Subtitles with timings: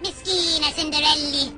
[0.00, 1.52] مسكينة سندريلي.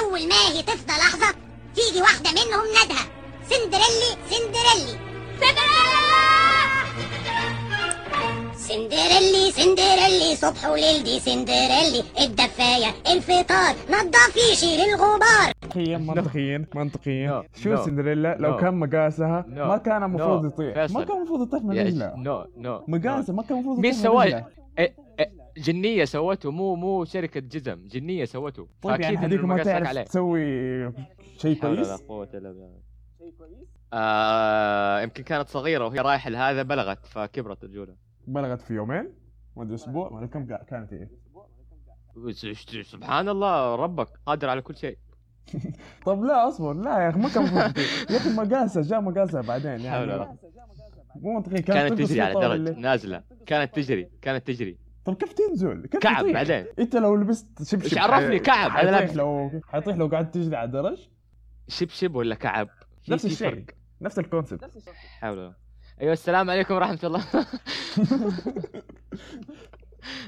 [0.00, 1.34] أول ما هي تفضى لحظة
[1.74, 3.04] تيجي واحدة منهم ندها
[3.50, 5.12] سندريلي سندريلي.
[8.56, 12.04] سندريلي سندريلي صبح وليل دي سندريلي.
[12.20, 15.52] الدفاية الفطار نضفي شيل الغبار.
[15.62, 17.42] منطقيا منطقيا منطقيا.
[17.42, 18.60] No, شو no, سندريلا؟ لو no.
[18.60, 20.46] كان مقاسها No, ما كان المفروض no.
[20.46, 20.90] يطيح.
[20.90, 24.42] ما كان المفروض يطيح من رجلها نو نو مقاسه ما كان المفروض يطيح من
[24.78, 24.94] إيه،
[25.56, 28.68] جنية سوته مو مو شركة جزم جنية سوته.
[28.82, 30.02] طيب يعني فأكيد هذيك ما تعرف عليه.
[30.02, 30.92] تسوي
[31.38, 32.80] شيء كويس؟ قوة إلا بالله.
[33.92, 37.94] آه يمكن كانت صغيرة وهي رايحة لهذا بلغت فكبرت الرجولة
[38.26, 39.12] بلغت في يومين؟
[39.56, 41.08] ما أدري أسبوع؟ ولا كم كا- كانت هي؟
[42.82, 44.98] سبحان الله ربك قادر على كل شيء.
[46.06, 47.44] طب لا أصبر لا يا أخي ما كان.
[48.10, 50.28] يا أخي مقاسها جاء مقاسها بعدين يعني.
[51.16, 52.78] مو منطقي كانت تجري على درج.
[52.78, 53.22] نازلة.
[53.46, 54.78] كانت تجري كانت تجري.
[55.04, 58.70] طب كيف تنزل؟ كيف كعب تطيح؟ بعدين انت لو لبست شبشب إيش عرفني حي- كعب؟
[58.70, 59.16] حيطيح لابس.
[59.16, 61.08] لو حيطيح لو قعدت تجري على درج
[61.68, 62.68] شبشب ولا كعب
[63.02, 63.64] في- نفس في الشيء فرق.
[64.00, 64.64] نفس ال concept
[65.20, 65.54] حول ولا
[66.00, 67.24] أيوه السلام عليكم ورحمة الله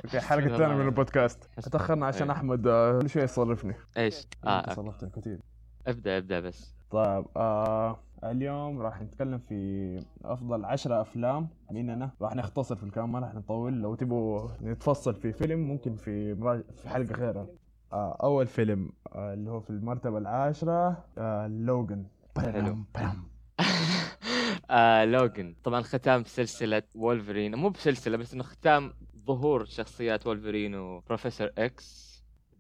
[0.05, 0.75] okay الحلقة الثانية.
[0.75, 2.33] من البودكاست تاخرنا عشان أيوة.
[2.33, 5.39] أحمد آه، كل شوية يصرفني إيش؟ آه صرفتني كثير
[5.87, 12.77] أبدأ أبدأ بس طيب آه اليوم راح نتكلم في أفضل عشرة أفلام مننا راح نختصر
[12.77, 13.73] في الكلام ما راح نطول.
[13.73, 16.63] لو تبغوا نتفصل في فيلم ممكن في مراج...
[16.83, 17.47] في حلقة غيرها.
[17.93, 22.05] آه أول فيلم آه اللي هو في المرتبة العاشرة آه لوجن
[22.39, 22.79] حلو.
[24.71, 27.55] آه لوجن طبعا ختام سلسلة وولفرين.
[27.55, 28.93] مو بسلسلة بس إنه ختام
[29.27, 32.15] ظهور شخصيات وولفرين وبروفيسور إكس.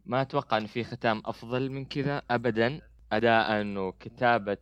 [0.06, 2.80] ما أتوقع إنه في ختام أفضل من كذا ابدا.
[3.16, 4.58] أداء وكتابة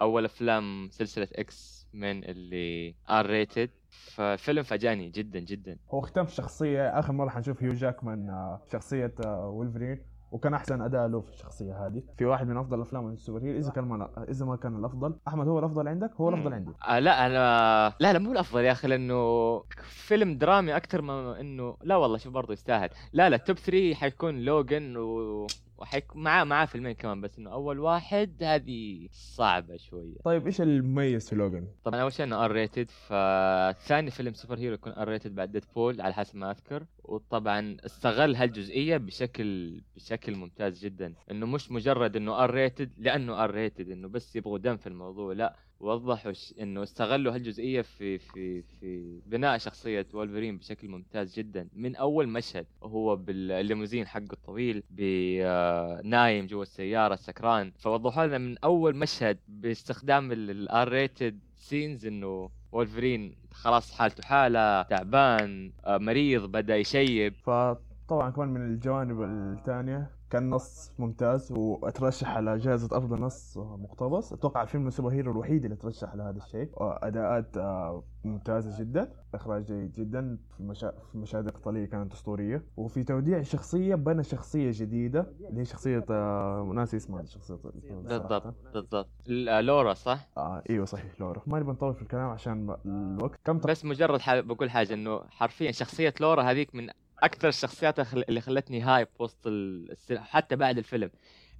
[0.00, 5.76] واول أفلام سلسلة X-Men اللي R-rated ففيلم فاجأني جدا جدا.
[5.90, 10.02] هو ختام شخصية آخر مرة حنشوف هيو جاكمان آه شخصية آه وولفرين.
[10.32, 12.02] وكان أحسن أداء له في الشخصية هذه.
[12.18, 15.16] في واحد من أفضل أفلام ال superhero إذا كان ما إذا ما كان الأفضل.
[15.28, 16.72] أحمد هو الأفضل عندك؟ هو الأفضل عندي.
[16.88, 21.76] آه لا أنا لا لا مو الأفضل يا أخي لأنه فيلم درامي أكثر ما إنه
[21.82, 22.88] لا والله شوف برضه يستاهل.
[23.12, 25.46] لا لا top 3 حيكون لوجن و...
[25.84, 30.14] وحيكون معاه معاه فيلمين كمان بس إنه أول واحد هذه صعبة شوية.
[30.24, 35.34] طيب إيش المميز في لوجن؟ طبعا أول شيء إنه R-rated فثاني فيلم superhero يكون R-rated
[35.34, 36.86] بعد ديدبول على حسب ما أذكر.
[37.04, 41.14] وطبعا استغل هالجزئية بشكل بشكل ممتاز جدا.
[41.30, 45.56] إنه مش مجرد إنه R-rated لأنه R-rated إنه بس يبغوا دم في الموضوع لا.
[45.84, 46.32] وضحوا.
[46.60, 52.66] إنه استغلوا هالجزئية في في في بناء شخصية وولفرين بشكل ممتاز جدا من أول مشهد
[52.80, 60.88] وهو بالليموزين حقه الطويل بنايم جوا السيارة سكران فوضحوا لنا من أول مشهد باستخدام ال
[60.88, 68.60] R-rated scenes إنه وولفرين خلاص حالته حالة تعبان آه، مريض بدأ يشيب فطبعا كمان من
[68.66, 74.32] الجوانب الثانية كان نص ممتاز وأترشح على جائزة أفضل نص مقتبس.
[74.32, 76.70] أتوقع الفيلم السوبر هيرو الوحيد اللي ترشح لهذا الشيء.
[76.80, 80.90] أداءات آه، ممتازة جدا إخراج جيد جدا في المشا...
[80.90, 82.64] في المشاهد القتالية كانت أسطورية.
[82.76, 87.58] وفي توديع الشخصية بنى شخصية جديدة اللي هي شخصية آه، ناسي اسمها الشخصية.
[87.90, 89.08] بالضبط بالضبط.
[89.26, 91.42] ل- لورا صح؟ آه إيوه صحيح لورا.
[91.46, 93.40] ما نبي نطول في الكلام عشان الوقت.
[93.44, 93.58] كم.
[93.58, 94.34] بس مجرد ح...
[94.40, 96.90] بقول حاجة إنه حرفيا شخصية لورا هذيك من
[97.22, 100.18] أكثر الشخصيات اللي خلتني hype وسط السل...
[100.18, 101.10] حتى بعد الفيلم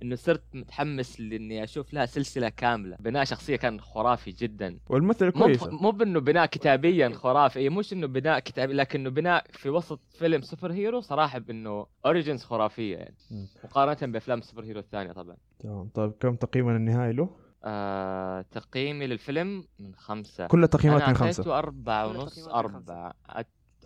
[0.03, 2.97] إنه صرت متحمس لإني أشوف لها سلسلة كاملة.
[3.01, 4.79] بناء شخصية كان خرافي جدا.
[4.89, 9.45] والممثلة مو كويسة مو بإنه بناء كتابيا خرافي إيه، مش إنه بناء كتابي لكنه بناء
[9.53, 13.17] في وسط فيلم superhero صراحة بإنه origins خرافية يعني.
[13.65, 15.37] مقارنة بأفلام ال superhero الثانية طبعا.
[15.59, 15.89] تمام.
[15.95, 17.31] طيب كم تقييما النهائي له؟
[17.65, 20.47] آه تقييمي للفيلم من خمسة.
[20.47, 21.41] كل التقييمات أنا من خمسة.
[21.41, 23.15] أعطيته أربعة ونص أربعة.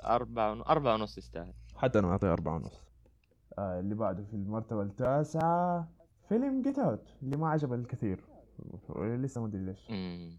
[0.01, 1.53] أربعة ون- أربعة ونص يستاهل.
[1.77, 2.81] حتى أنا أعطيه أربعة ونص.
[3.59, 5.89] آه اللي بعده في المرتبة التاسعة
[6.29, 8.25] فيلم Get Out اللي ما عجب الكثير.
[8.99, 9.91] لسه ما أدري ليش.
[9.91, 10.39] أمم.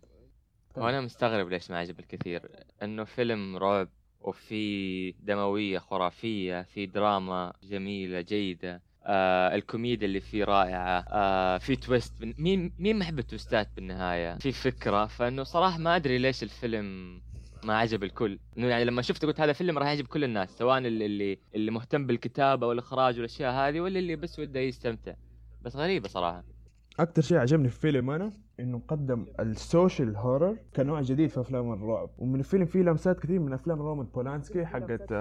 [0.78, 2.50] وأنا مستغرب ليش ما عجب الكثير.
[2.84, 3.90] إنه فيلم رعب
[4.22, 8.82] وفي دموية خرافية في دراما جميلة جيدة.
[9.04, 11.06] آه الكوميديا اللي فيه رائعة.
[11.10, 15.06] آه في twist بن- مين مين ما يحب التويستات بالنهاية؟ في فكرة.
[15.06, 17.22] فإنه صراحة ما أدري ليش الفيلم
[17.64, 18.40] ما عجب الكل.
[18.58, 22.06] يعني لما شفته قلت هذا فيلم راح يعجب كل الناس سواء اللي اللي, اللي مهتم
[22.08, 25.14] بالكتابة والإخراج والأشياء هذه ولا اللي بس وده يستمتع.
[25.62, 26.44] بس غريبة صراحة.
[27.00, 31.74] أكثر شيء عجبني في الفيلم أنا إنه قدم ال social horror كنوع جديد في أفلام
[31.74, 32.10] الرعب.
[32.18, 35.14] ومن الفيلم فيه لمسات كثير من أفلام رومان بولانسكي حقت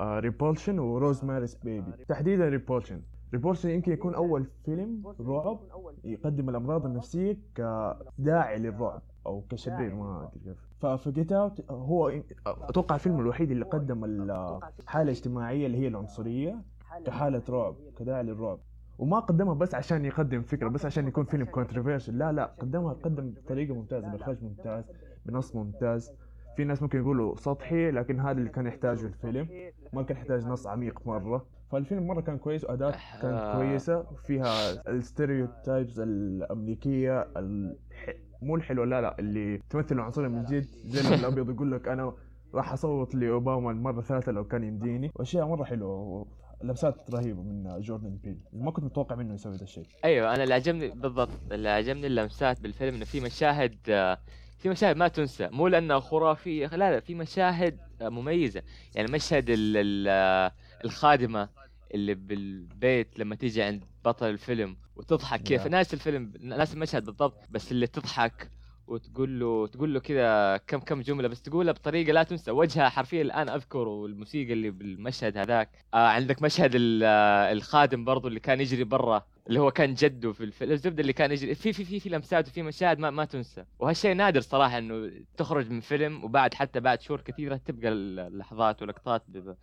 [0.00, 1.92] Repulsion و Rosemary's Baby.
[2.08, 3.02] تحديدا Repulsion.
[3.32, 5.58] Repulsion يمكن يكون أول فيلم رعب
[6.04, 10.68] يقدم الأمراض النفسية كداعي للرعب أو كشرير ما أدري كيف.
[10.78, 12.12] ففي Get Out هو
[12.46, 16.62] أتوقع الفيلم الوحيد اللي قدم الحاله الاجتماعيه اللي هي العنصرية
[17.06, 18.58] كحالة رعب كداعي للرعب.
[18.98, 23.30] وما قدمها بس عشان يقدم فكرة بس عشان يكون فيلم controversial لا لا قدمها قدم
[23.30, 24.84] بطريقة ممتازة باخراج ممتاز
[25.26, 26.12] بنص ممتاز.
[26.56, 29.48] في ناس ممكن يقولوا سطحي لكن هذا اللي كان يحتاجه الفيلم.
[29.92, 31.46] ما كان يحتاج نص عميق مرة.
[31.70, 33.56] فالفيلم مرة كان كويس واداء كانت آه.
[33.56, 34.02] كويسة.
[34.26, 38.14] فيها ال stereotypes الأمريكية الح...
[38.42, 42.12] مو الحلوة لا لا اللي تمثل العنصريه من جد زي الأبيض يقول لك أنا
[42.54, 45.10] راح أصوت لأوباما المره الثالثه لو كان يمديني.
[45.14, 46.26] وأشياء مرة حلوة
[46.62, 48.38] لمسات رهيبة من جوردن بيل.
[48.52, 49.86] ما كنت متوقع منه يسوي ذا الشيء.
[50.04, 54.18] أيوه أنا اللي عجبني بالضبط اللي عجبني اللمسات بالفيلم إنه في مشاهد آه،
[54.58, 55.48] في مشاهد ما تنسى.
[55.52, 58.62] مو لانها خرافية لا لا في مشاهد آه، مميزة.
[58.94, 60.50] يعني مشهد ال ال
[60.84, 61.48] الخادمة
[61.94, 65.66] اللي بالبيت لما تيجي عند بطل الفيلم وتضحك كيف.
[65.66, 68.50] ناس الفيلم ناس المشهد بالضبط بس اللي تضحك
[68.86, 73.22] وتقول له تقول له كذا كم كم جملة بس تقولها بطريقة لا تنسى وجهها حرفيا
[73.22, 76.72] الآن أذكر والموسيقى اللي بالمشهد هذاك آه عندك مشهد
[77.02, 81.12] آه، الخادم برضو اللي كان يجري برا اللي هو كان جده في الفيلم الزبدة اللي
[81.12, 83.64] كان يجري في في في في لمسات وفي مشاهد ما ما تنسى.
[83.78, 89.22] وهالشيء نادر صراحة إنه تخرج من فيلم وبعد حتى بعد شهور كثيرة تبقى اللحظات ولقطات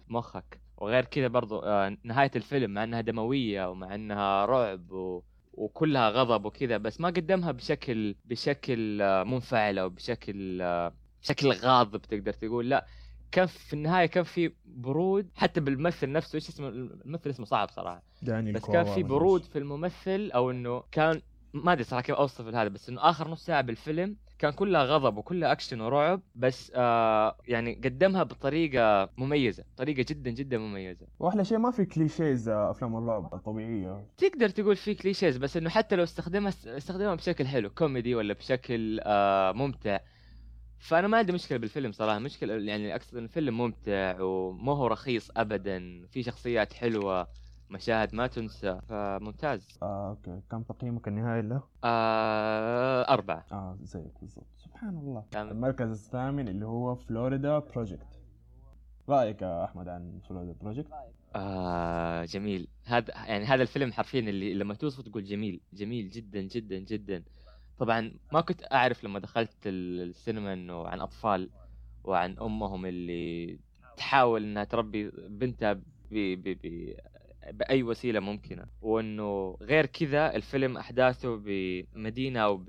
[0.10, 0.62] بمخك.
[0.78, 5.24] وغير كذا برضو آه نهاية الفيلم مع إنها دموية ومع إنها رعب و
[5.54, 12.02] وكلها غضب وكذا بس ما قدمها بشكل بشكل آه، منفعل أو بشكل آه، بشكل غاضب
[12.02, 12.70] تقدر تقول.
[12.70, 12.86] لا
[13.32, 18.04] كان في النهاية كان في برود حتى بالممثل نفسه إيش اسمه؟ الممثل اسمه صعب صراحة.
[18.22, 21.22] داني بس كان في برود في الممثل أو إنه كان
[21.54, 25.18] ما أدري صراحة كيف أوصف هذا بس إنه آخر نص ساعة بالفيلم كان كلها غضب
[25.18, 31.08] وكلها أكشن ورعب بس آه يعني قدمها بطريقة مميزة طريقة جدا جدا مميزة.
[31.20, 35.70] وأحلى شيء ما في clichés آه، أفلام الرعب الطبيعيه تقدر تقول في clichés بس إنه
[35.70, 40.00] حتى لو استخدمها استخدمها بشكل حلو كوميدي ولا بشكل آه ممتع.
[40.80, 45.32] فأنا ما عندي مشكلة بالفيلم صراحة مشكلة يعني أقصد إن الفيلم ممتع وما هو رخيص
[45.38, 47.28] ابدا في شخصيات حلوة
[47.70, 49.80] مشاهد ما تنسى فممتاز.
[49.82, 50.42] آه okay.
[50.52, 53.46] كم تقييمك النهائي له؟ آه أربعة.
[53.52, 54.48] آه زيك بالضبط.
[54.58, 55.24] سبحان الله.
[55.32, 55.50] تمام.
[55.50, 58.08] المركز الثامن اللي هو Florida Project.
[59.10, 60.92] رأيك يا أحمد عن Florida Project؟
[61.36, 62.68] آه جميل.
[62.86, 67.24] هذا يعني هذا الفيلم حرفيا اللي لما توصفه تقول جميل جميل جدا جدا جدا.
[67.78, 71.50] طبعا ما كنت أعرف لما دخلت ال- السينما إنه عن أطفال
[72.04, 73.60] وعن أمهم اللي
[73.98, 75.82] تحاول إنها تربي بنتها ب
[76.12, 76.94] ب ب
[77.52, 78.66] بأي وسيلة ممكنة.
[78.82, 82.66] وإنه غير كذا الفيلم أحداثه بمدينة أو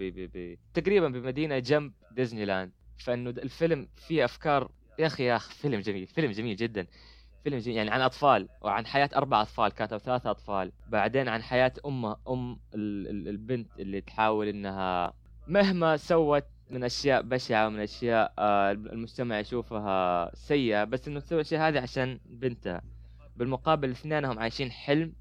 [0.75, 2.73] تقريبا بمدينة جنب ديزني لاند.
[3.05, 6.87] فإنه الفيلم فيه أفكار يا أخي يا أخي فيلم جميل فيلم جميل جدا.
[7.45, 10.73] فيلم جميل يعني عن أطفال وعن حياة أربع أطفال كانت أو ثلاثة أطفال.
[10.87, 15.13] بعدين عن حياة امه أم ال- ال- البنت اللي تحاول إنها
[15.47, 21.69] مهما سوت من أشياء بشعة ومن أشياء آه، المجتمع يشوفها سيئة بس إنه تسوي الاشياء
[21.69, 22.83] هذه عشان بنتها.
[23.37, 25.13] بالمقابل اثنينهم عايشين حلم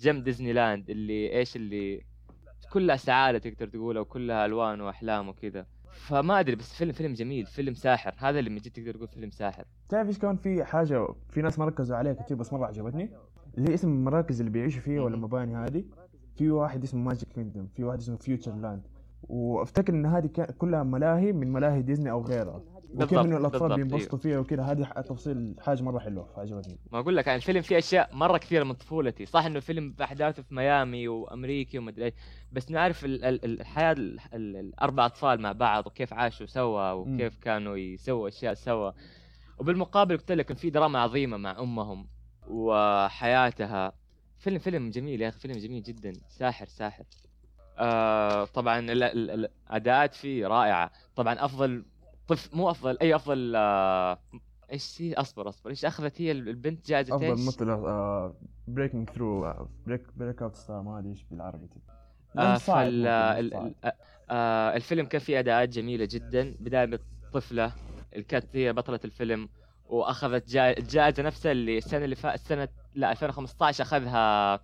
[0.00, 2.04] جنب ديزني لاند اللي إيش اللي
[2.72, 5.66] كلها سعادة تقدر تقول وكلها ألوان وأحلام وكذا.
[5.94, 8.14] فما أدري بس فيلم فيلم جميل فيلم ساحر.
[8.18, 9.64] هذا اللي من جد تقدر تقول فيلم ساحر.
[9.88, 13.10] تعرف إيش كان في حاجة في ناس ما ركزوا عليها كثير بس مرة عجبتني؟
[13.58, 15.84] اللي هي اسم المراكز اللي بيعيشوا فيها ولا المباني هذه
[16.36, 18.86] في واحد اسمه Magic Kingdom في واحد اسمه Future Land
[19.22, 20.26] وأفتكر إن هذه
[20.58, 22.62] كلها ملاهي من ملاهي ديزني أو غيرها.
[22.94, 26.78] وكيف إنه الأطفال بالضبط، بينبسطوا فيها وكذا هذه تفصيل حاجة مرة حلوة فعجبتني.
[26.92, 29.26] ما أقول لك يعني الفيلم فيه أشياء مرة كثيرة من طفولتي.
[29.26, 32.14] صح إنه فيلم بأحداثه في ميامي وأمريكي ومدري إيش
[32.52, 37.38] بس نعرف ال- ال- الحياة ال- ال- الأربع أطفال مع بعض وكيف عاشوا سوا وكيف
[37.38, 38.90] كانوا يسووا أشياء سوا.
[39.58, 42.06] وبالمقابل قلت لك في دراما عظيمة مع أمهم
[42.48, 43.92] وحياتها.
[44.38, 46.12] فيلم فيلم جميل يا أخي فيلم جميل جدا.
[46.28, 47.04] ساحر ساحر.
[47.78, 50.90] آه طبعا ال- ال- ال- الاداءات فيه رائعة.
[51.16, 51.84] طبعا أفضل
[52.28, 54.18] طفل مو أفضل أي أفضل آه
[54.72, 55.70] إيش هي؟ أصبر أصبر.
[55.70, 57.66] إيش أخذت هي البنت جائزة أفضل إيش؟ مثل
[58.68, 59.54] breaking through
[59.86, 61.68] break breakout star ما أدري إيش بالعربي
[62.38, 63.06] آه فال
[64.30, 66.56] آه الفيلم كان فيه أداءات جميلة جدا.
[66.60, 67.72] بداية بالطفله
[68.12, 69.48] اللي كانت هي بطلة الفيلم
[69.86, 74.60] وأخذت جا- الجائزة نفسها اللي السنة اللي فاتت السنة لا 2015 أخذها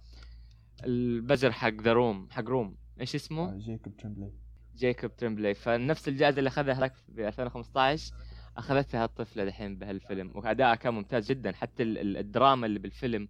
[0.84, 4.32] البزر حق The Room حق Room إيش اسمه؟ آه، جيكوب تريمبلي
[4.76, 8.14] جيكوب تريمبلي فنفس الجائزة اللي أخذها هناك في 2015
[8.56, 11.52] أخذتها الطفلة دحين بهالفيلم وادائها كان ممتاز جدا.
[11.52, 13.28] حتى ال- ال- الدراما اللي بالفيلم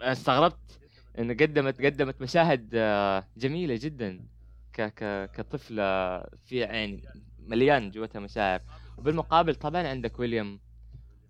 [0.00, 0.80] استغربت
[1.18, 4.24] انه قدمت قدمت مشاهد آه، جميلة جدا
[4.72, 7.02] ك ك كطفلة في يعني
[7.38, 8.60] مليان جوتها مشاعر.
[8.98, 10.60] وبالمقابل طبعا عندك ويليام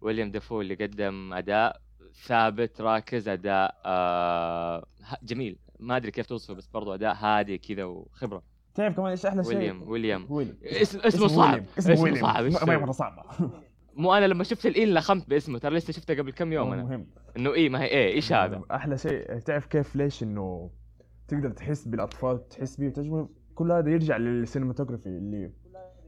[0.00, 1.80] ويليام دافو اللي قدم أداء
[2.24, 4.86] ثابت راكز أداء آه
[5.22, 5.56] جميل.
[5.80, 8.42] ما أدري كيف توصفه بس برضو أداء هادي كذا وخبرة.
[8.74, 10.26] تعرف كمان إيش أحلى شيء؟ ويليام ويليام.
[10.30, 10.56] ويليام.
[10.62, 11.64] اسم اسمه صعب.
[11.78, 12.50] اسمه ويليام.
[12.50, 13.22] صعب؟ مره صعبة.
[13.96, 16.82] مو أنا لما شفت الإي لخمت باسمه ترى لسه شفته قبل كم يوم أنا.
[16.82, 17.06] مهم.
[17.36, 20.70] إنه إيه ما هي إيه إيش هذا؟ أحلى شيء تعرف كيف ليش إنه
[21.28, 25.50] تقدر تحس بالأطفال تحس بيه وتجمل كل هذا يرجع للسينماتوجرافي اللي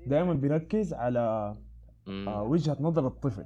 [0.07, 1.55] دائما بيركز على
[2.07, 2.29] مم.
[2.29, 3.45] آه، وجهة نظر الطفل.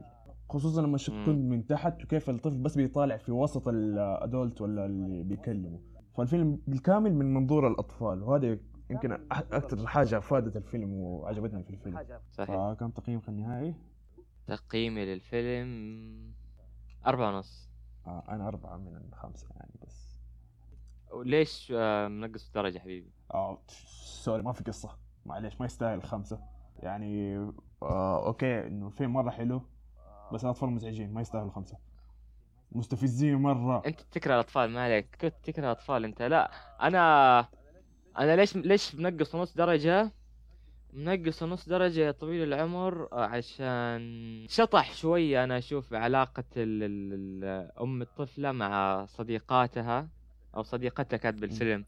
[0.51, 0.99] خصوصا لما.
[0.99, 5.81] تكون من تحت وكيف الطفل بس بيطالع في وسط الأدولت ولا اللي بيكلمه.
[6.17, 8.59] فالفيلم بالكامل من منظور الأطفال وهذا
[8.91, 12.21] يمكن أكثر حاجة افادت الفيلم وعجبتني في الفيلم.
[12.31, 12.57] صحيح.
[12.57, 13.75] فكم تقييمك النهائي؟
[14.47, 16.33] تقييمي للفيلم
[17.07, 17.71] أربعة ونص.
[18.07, 20.17] آه أنا أربعة من خمسة يعني بس.
[21.13, 24.97] وليش آه، منقص درجة حبيبي؟ آه sorry ما في قصة.
[25.27, 26.41] معليش ما يستاهل خمسة.
[26.79, 27.37] يعني
[27.83, 29.63] آه okay إنه الفيلم مرة حلو
[30.33, 31.79] بس الأطفال مزعجين ما يستاهلوا خمسة.
[32.73, 33.83] مستفزين مرة.
[33.87, 35.17] أنت تكره الأطفال ما عليك.
[35.21, 36.23] كنت تكره الأطفال أنت.
[36.23, 36.51] لا
[36.87, 37.49] أنا
[38.19, 40.13] أنا ليش ليش منقص نص درجة؟
[40.93, 47.71] منقص نص درجة يا طويل العمر آه، عشان شطح شوية أنا أشوف علاقة ال- ال-
[47.81, 50.09] أم الطفلة مع صديقاتها
[50.57, 51.85] أو صديقتها كانت بالفيلم.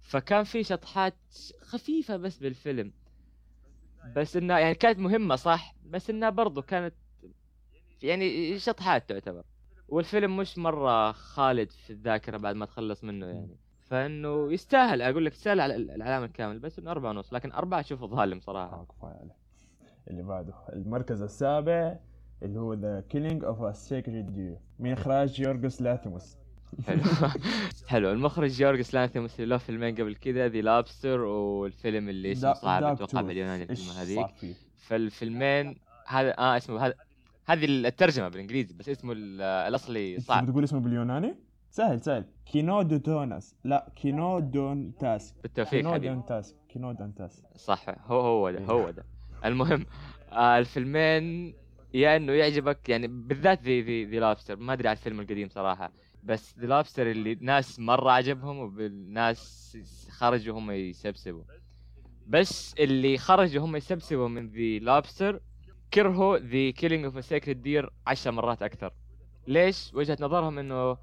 [0.00, 1.14] فكان في شطحات
[1.62, 2.92] خفيفة بس بالفيلم.
[4.16, 6.94] بس إنها يعني كانت مهمة صح؟ بس إنها برضو كانت
[8.02, 9.42] يعني شطحات تعتبر.
[9.88, 13.56] والفيلم مش مرة خالد في الذاكرة بعد ما تخلص منه يعني.
[13.92, 18.06] فإنه يستاهل أقول لك يستاهل على العلامة الكامل بس إنه أربعة ونص لكن أربعة اشوفه
[18.06, 18.74] ظالم صراحة.
[18.80, 19.36] آه كفاية عليه.
[20.10, 21.96] اللي بعده المركز السابع
[22.42, 26.36] اللي هو The Killing of a Sacred Deer من إخراج يورجوس لاثيموس.
[26.86, 27.00] حلو.
[27.88, 28.10] حلو.
[28.10, 33.20] المخرج يورجوس لانثيموس اللي له فيلمين قبل كذا The Lobster والفيلم اللي اسمه صعب أتوقع.
[33.20, 36.94] باليوناني الفيلم هذيك؟ فالفيلمين هذا آه اسمه هذا
[37.46, 40.46] هذه الترجمة بالإنجليزي بس اسمه ال- الأصلي صعب.
[40.46, 41.34] بتقول اسمه باليوناني؟
[41.72, 42.24] سهل سهل.
[42.46, 46.14] Kynodontas لا Kynodontas بالتوفيق Kyno حبيبي.
[46.14, 47.88] dontas Kynodontas صح.
[48.06, 49.04] هو هو ده هو ده.
[49.44, 49.86] المهم
[50.32, 51.54] آه الفيلمين
[51.94, 54.56] يا إنه يعجبك يعني بالذات the the The Lobster.
[54.56, 55.92] ما أدري على الفيلم القديم صراحة.
[56.22, 59.78] بس The Lobster اللي ناس مرة عجبهم والناس
[60.10, 61.42] خرجوا هم يسبسبوا.
[62.26, 65.40] بس اللي خرجوا هم يسبسبوا من The Lobster
[65.94, 68.92] كرهوا The Killing of Sacred Deer عشر مرات أكثر.
[69.46, 70.96] ليش؟ وجهة نظرهم إنه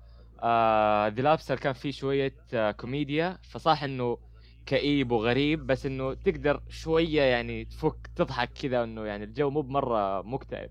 [1.09, 3.38] The Lobster كان فيه شوية آه كوميديا.
[3.43, 4.17] فصح إنه
[4.65, 10.22] كئيب وغريب بس إنه تقدر شوية يعني تفك تضحك كذا إنه يعني الجو مو بمرة
[10.22, 10.69] مكتئب.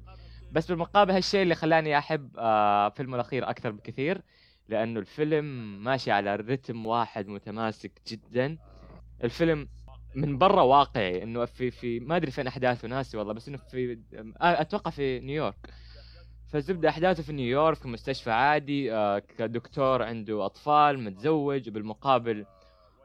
[0.50, 4.22] بس بالمقابل هالشيء اللي خلاني أحب آه فيلمه الأخير أكثر بكثير
[4.68, 5.44] لأنه الفيلم
[5.84, 8.58] ماشي على رتم واحد متماسك جدا.
[9.24, 9.68] الفيلم
[10.14, 13.92] من برا واقعي إنه في في ما أدري فين أحداثه ناسي والله بس إنه في
[14.40, 15.70] آه أتوقع في نيويورك.
[16.52, 22.46] فزبدة أحداثه في نيويورك مستشفى عادي آه كدكتور عنده أطفال متزوج وبالمقابل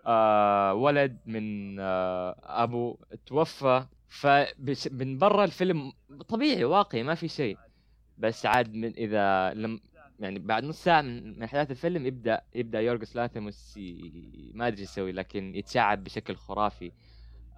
[0.06, 3.86] آه ولد من آه أبو توفى.
[4.08, 5.92] فمن برا الفيلم
[6.30, 7.58] طبيعي واقعي ما في شيء.
[8.18, 9.80] بس عاد من إذا لم
[10.20, 15.12] يعني بعد نص ساعة من احداث الفيلم يبدا يبدأ يورجس لاتيموس ي- ما إيش يسوي
[15.12, 16.92] لكن يتشعب بشكل خرافي.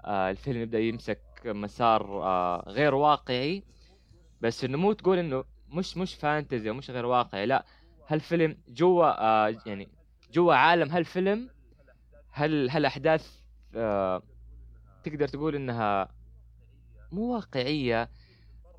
[0.05, 3.63] آه الفيلم يبدأ يمسك مسار آه غير واقعي.
[4.41, 7.65] بس إنه مو تقول إنه مش مش فانتزي ومش غير واقعي لا.
[8.07, 9.87] هالفيلم جوا آه يعني
[10.33, 11.49] جوا عالم هالفيلم
[12.31, 13.39] هل هل احداث
[13.75, 14.21] آه
[15.03, 16.07] تقدر تقول إنها
[17.11, 18.09] مو واقعية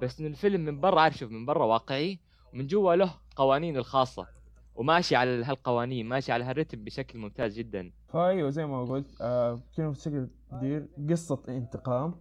[0.02, 2.18] بس إن الفيلم من برا عارف شوف من برا واقعي
[2.52, 4.26] ومن جوا له قوانين الخاصة
[4.74, 7.92] وماشي على هالقوانين ماشي على هالرتم بشكل ممتاز جدا.
[8.08, 9.60] فايوه زي ما قلت آه
[9.92, 12.14] Sacred Deer قصة انتقام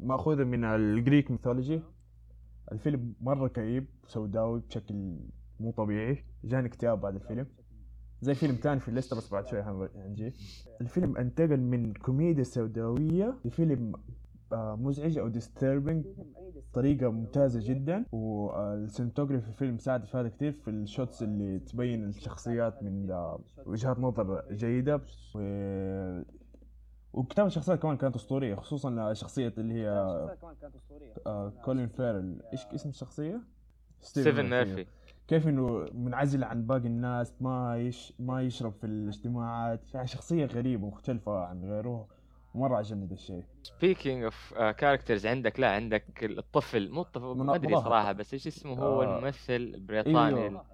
[0.00, 1.82] مأخوذة من ال Greek mythology
[2.72, 5.16] الفيلم مرة كئيب سوداوي بشكل
[5.60, 6.24] مو طبيعي.
[6.44, 7.46] جاني اكتئاب بعد الفيلم.
[8.20, 10.32] زي فيلم تاني في الليستة بس بعد شوي هنجي
[10.80, 13.92] الفيلم انتقل من كوميديا سوداوية لفيلم
[14.52, 16.06] آه مزعج أو disturbing
[16.72, 18.04] طريقة ممتازة جدا.
[18.12, 23.10] وال cinematography في الفيلم ساعد في هذا كثير في ال shots اللي تبين الشخصيات من
[23.10, 25.00] آه، وجهات نظر جيدة.
[27.14, 29.88] وكتابة الشخصيات كمان كانت أسطورية خصوصا شخصية اللي هي
[31.26, 32.42] آه كولين فيرل.
[32.52, 33.40] إيش اسم الشخصية؟
[34.00, 34.86] ستيفن ميرفي
[35.28, 39.94] كيف إنه منعزل عن باقي الناس ما يش ما يشرب في الاجتماعات.
[39.94, 42.06] يعني شخصية غريبة مختلفة عن غيره
[42.54, 43.44] ومرة عجبني ذا الشيء.
[43.62, 47.76] speaking of characters عندك لا عندك الطفل مو الطفل ما أدري.
[47.76, 49.18] صراحة بس إيش اسمه هو؟ آه.
[49.18, 50.38] الممثل البريطاني.
[50.38, 50.64] أيوه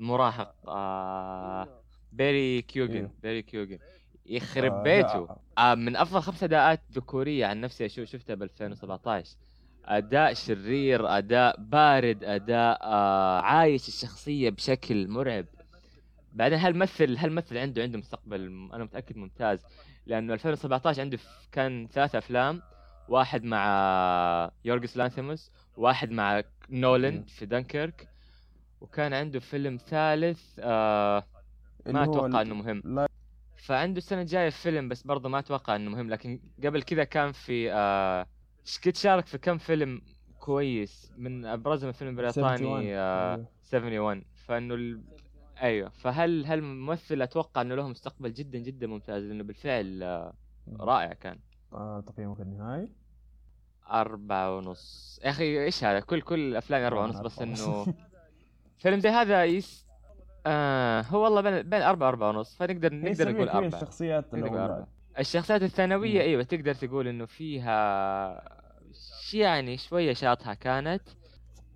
[0.00, 1.68] المراهق آه
[2.12, 3.10] بيري كيوجن إيوه.
[3.22, 3.78] بيري كيوجن
[4.28, 5.28] يخرب آه، بيته.
[5.58, 9.36] آه من أفضل خمس أداءات ذكورية عن نفسي أشوف شفتها ب 2017
[9.84, 15.46] أداء شرير أداء بارد أداء آه عايش الشخصية بشكل مرعب.
[16.32, 19.64] بعدين هالممثل هالممثل عنده عنده مستقبل؟ أنا متأكد ممتاز.
[20.06, 21.18] لأنه 2017 عنده
[21.52, 22.62] كان ثلاث أفلام.
[23.08, 27.24] واحد مع يورجس لانثيموس واحد مع نولان مم.
[27.24, 28.08] في دنكيرك
[28.80, 31.24] وكان عنده فيلم ثالث آه
[31.86, 32.82] ما أتوقع إنه مهم.
[32.84, 33.05] لا
[33.66, 36.10] فعنده السنة الجاية فيلم بس برضه ما أتوقع إنه مهم.
[36.10, 38.26] لكن قبل كذا كان في آه
[38.84, 40.02] كنت شارك في كم فيلم
[40.38, 42.58] كويس من أبرزهم فيلم 71.
[42.58, 43.46] بريطاني آه أيوه.
[43.72, 45.02] 71 فإنه ال...
[45.62, 45.88] أيوه.
[45.88, 50.34] فهل هل ممثل أتوقع إنه له مستقبل جدا جدا ممتاز؟ لأنه بالفعل آه
[50.80, 51.38] رائع كان.
[51.72, 52.92] آه تقييمك النهائي
[53.90, 55.20] أربعة ونص.
[55.24, 57.16] يا أخي إيش هذا؟ كل كل أفلام أربعة ونص.
[57.16, 57.86] بس إنه.
[58.78, 59.85] فيلم زي هذا يس
[60.46, 63.78] آه هو والله بين بين أربعة أربعة ونص فنقدر نقدر نقول أربعة.
[63.80, 64.86] الشخصيات أربعة.
[65.18, 66.20] الشخصيات الثانوية مم.
[66.20, 68.42] أيوة تقدر تقول إنه فيها
[69.34, 71.02] يعني شوية شاطحة كانت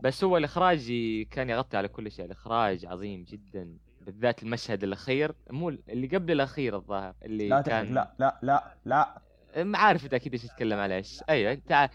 [0.01, 0.93] بس هو الإخراج
[1.31, 2.25] كان يغطي على كل شيء.
[2.25, 8.15] الإخراج عظيم جدا بالذات المشهد الأخير مو اللي قبل الأخير الظاهر اللي لا كان لا
[8.19, 9.23] لا لا لا.
[9.57, 11.89] ما عارف أنت أكيد إيش تتكلم على إيش أيوه انت ع...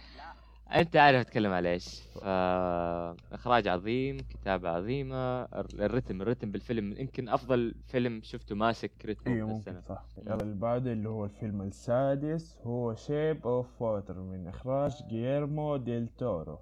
[0.65, 2.23] أنت عارف اتكلم على إيش؟ ف...
[3.33, 9.47] إخراج عظيم كتابة عظيمة الر- الرتم الرتم بالفيلم يمكن أفضل فيلم شفته ماسك رتمه أيوه
[9.47, 10.05] ممكن صح.
[10.17, 16.59] اللي بعده اللي هو الفيلم السادس هو Shape of Water من إخراج جيرمو ديل تورو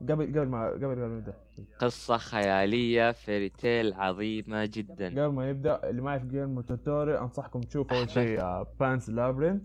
[0.00, 1.34] قبل قبل ما قبل قبل ما نبدأ.
[1.78, 5.06] قصة خيالية fairy tale عظيمة جدا.
[5.08, 8.40] قبل ما يبدأ اللي ما يعرف جيرمو تورو أنصحكم تشوفوا أول شيء
[8.80, 9.62] Pan's Labyrinth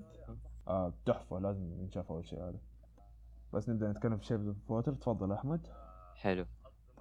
[0.68, 2.60] آه تحفة لازم ينشاف أول شيء هذا.
[3.56, 5.68] بس نبدأ نتكلم في of Water تفضل أحمد.
[6.16, 6.46] حلو.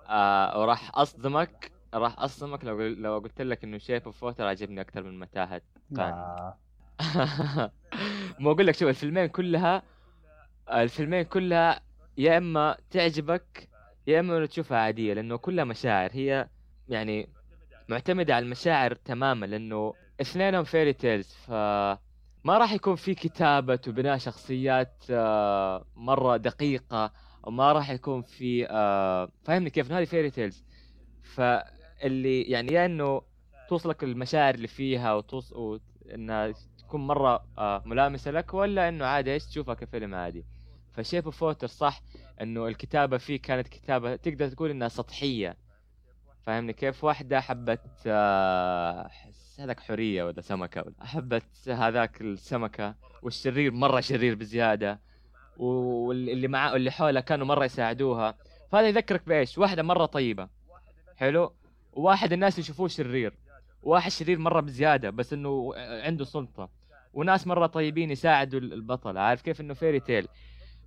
[0.08, 5.02] آه وراح أصدمك راح أصدمك لو لو قلت لك إنه Shape of Water عجبني أكثر
[5.02, 5.62] من متاهة
[5.96, 6.14] بان.
[8.40, 9.82] ما أقول لك شوف الفيلمين كلها
[10.73, 11.80] الفيلمين كلها
[12.18, 13.68] يا إما تعجبك
[14.06, 16.11] يا إما تشوفها عادية لأنه كلها مشاعر.
[16.12, 16.49] هي
[16.88, 17.28] يعني
[17.88, 21.50] معتمدة على المشاعر تماما لأنه اثنينهم fairy tales ف
[22.44, 29.28] ما راح يكون في كتابة وبناء شخصيات آه، مرة دقيقة وما راح يكون في آه،
[29.44, 30.64] فاهمني كيف؟ هذه fairy tales
[31.22, 33.22] فاللي يعني يا إنه
[33.68, 35.52] توصلك المشاعر اللي فيها وتوص...
[35.52, 40.44] وإنها تكون مرة آه، ملامسة لك ولا إنه عادي إيش تشوفها كفيلم عادي.
[40.92, 42.02] ف Shape of Water صح
[42.40, 45.57] إنه الكتابة فيه كانت كتابة تقدر تقول إنها سطحية.
[46.42, 48.09] فاهمني كيف؟ واحدة حبت
[49.58, 55.00] آه، هذاك حورية ولا سمكة ولا حبت هذاك السمكة والشرير مرة شرير بزيادة
[55.56, 58.34] واللي معاه واللي حولها كانوا مرة يساعدوها.
[58.72, 60.48] فهذا يذكرك بإيش؟ واحدة مرة طيبة.
[61.16, 61.52] حلو؟
[61.92, 63.34] وواحد الناس يشوفوه شرير.
[63.82, 66.68] واحد شرير مرة بزيادة بس إنه عنده سلطة.
[67.12, 69.18] وناس مرة طيبين يساعدوا البطل.
[69.18, 70.28] عارف كيف إنه fairy tale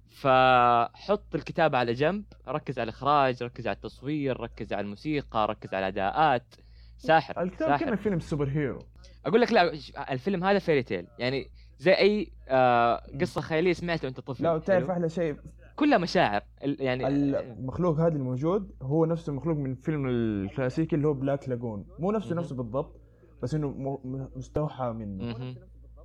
[0.08, 5.88] فحط الكتابة على جنب ركز على الإخراج ركز على التصوير ركز على الموسيقى ركز على
[5.88, 6.56] الأداءات.
[6.98, 8.80] ساحر الكتاب كان فيلم superhero.
[9.26, 9.72] أقول لك لا
[10.12, 11.48] الفيلم هذا fairy tale يعني
[11.80, 14.44] زي أي آه قصة خيالية سمعتها وأنت طفل.
[14.44, 15.36] لا وتعرف حلو؟ أحلى شيء؟
[15.76, 16.42] كلها مشاعر.
[16.62, 22.12] يعني المخلوق هذا الموجود هو نفسه المخلوق من الفيلم الكلاسيكي اللي هو Black Lagoon مو
[22.12, 22.36] نفسه.
[22.36, 23.02] نفسه بالضبط
[23.44, 24.00] بس إنه
[24.36, 25.56] مستوحى منه.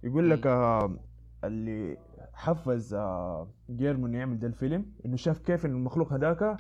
[0.05, 0.99] يقول لك آه
[1.45, 1.97] اللي
[2.35, 6.57] حفز آه جيرمو إنه يعمل ده الفيلم إنه شاف كيف انه المخلوق هذاك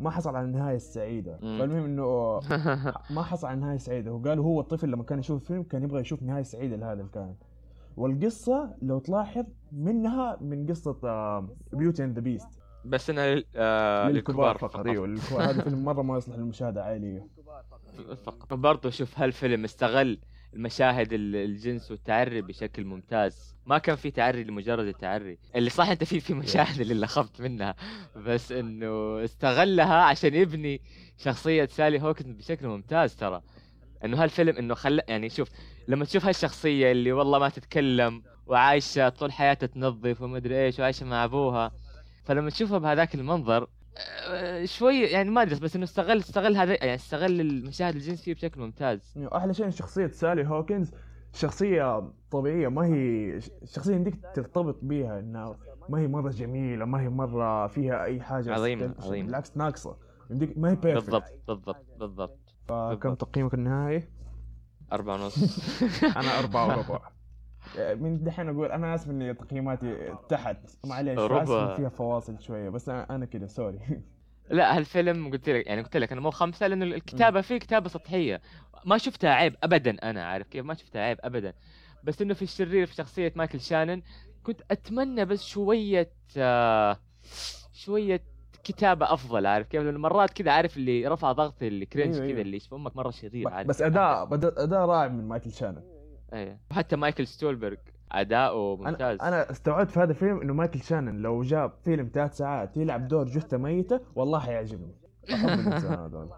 [0.00, 1.36] ما حصل على النهاية السعيدة.
[1.38, 2.40] فالمهم إنه
[3.16, 4.12] ما حصل على النهاية السعيدة.
[4.12, 7.34] وقال هو الطفل لما كان يشوف الفيلم كان يبغى يشوف نهاية سعيدة لهذا الكائن
[7.96, 10.92] والقصة لو تلاحظ منها من قصة
[11.72, 12.48] Beauty and the Beast
[12.84, 14.86] بس أنا آه للكبار فقط.
[14.86, 15.18] أيوه.
[15.40, 17.26] هذا فيلم مرة ما يصلح للمشاهدة عائلية.
[18.26, 18.54] فقط.
[18.54, 20.18] برضه شوف هالفيلم استغل
[20.54, 23.54] المشاهد ال- الجنس والتعري بشكل ممتاز.
[23.66, 25.38] ما كان في تعري لمجرد التعري.
[25.56, 27.74] اللي صح انت في في مشاهد اللي لخبت منها.
[28.16, 30.80] بس انه استغلها عشان يبني
[31.18, 33.42] شخصية سالي هوكنز بشكل ممتاز ترى.
[34.04, 35.48] انه هالفيلم انه خلى يعني شوف
[35.88, 41.24] لما تشوف هالشخصية اللي والله ما تتكلم وعايشة طول حياتها تنظف ومدري إيش وعايشة مع
[41.24, 41.72] أبوها
[42.24, 43.68] فلما تشوفها بهذاك المنظر
[44.64, 49.14] شوي يعني ما أدري بس إنه استغل استغل هذا يعني استغل المشاهد الجنسية بشكل ممتاز
[49.18, 50.90] أحلى شيء شخصية سالي هوكنز
[51.32, 55.56] شخصية طبيعية ما هي شخصية يمديك ترتبط بيها انها
[55.88, 59.26] ما هي مرة جميلة ما هي مرة فيها أي حاجة عظيمة، still- عظيمة.
[59.26, 59.96] بالعكس ناقصة
[60.30, 63.14] يمديك ما هي perfect بالضبط بالضبط بالضبط فكم.
[63.14, 64.08] تقييمك النهائي؟
[64.92, 65.34] أربعة ونص
[66.16, 67.00] أنا أربعة وربع
[67.78, 70.56] من دحين أقول أنا آسف إني تقييماتي تحت.
[70.84, 71.76] معليش ربع.
[71.76, 73.78] فيها فواصل شوية بس أنا كذا sorry.
[74.50, 78.40] لا هالفيلم قلت لك يعني قلت لك أنا مو خمسة لأنه الكتابة فيه كتابة سطحية.
[78.84, 81.52] ما شفتها عيب ابدا أنا عارف كيف ما شفتها عيب ابدا.
[82.04, 84.02] بس إنه في الشرير في شخصية مايكل شانن
[84.42, 86.98] كنت أتمنى بس شوية آه
[87.72, 88.20] شوية
[88.64, 92.26] كتابة أفضل عارف كيف؟ لأنه مرات كذا عارف اللي رفع ضغطي اللي cringe أيوة، كذا
[92.26, 92.40] أيوة.
[92.40, 95.82] اللي يشوف أمك مرة شرير عارف بس اداء أداء رائع من مايكل شانن.
[96.32, 96.60] إيه.
[96.70, 97.76] وحتى مايكل ستولبرغ
[98.12, 99.18] أداؤه ممتاز.
[99.20, 103.08] أنا أنا استوعبت في هذا الفيلم إنه مايكل شانن لو جاب فيلم ثلاث ساعات يلعب
[103.08, 104.94] دور جثة ميتة والله حيعجبني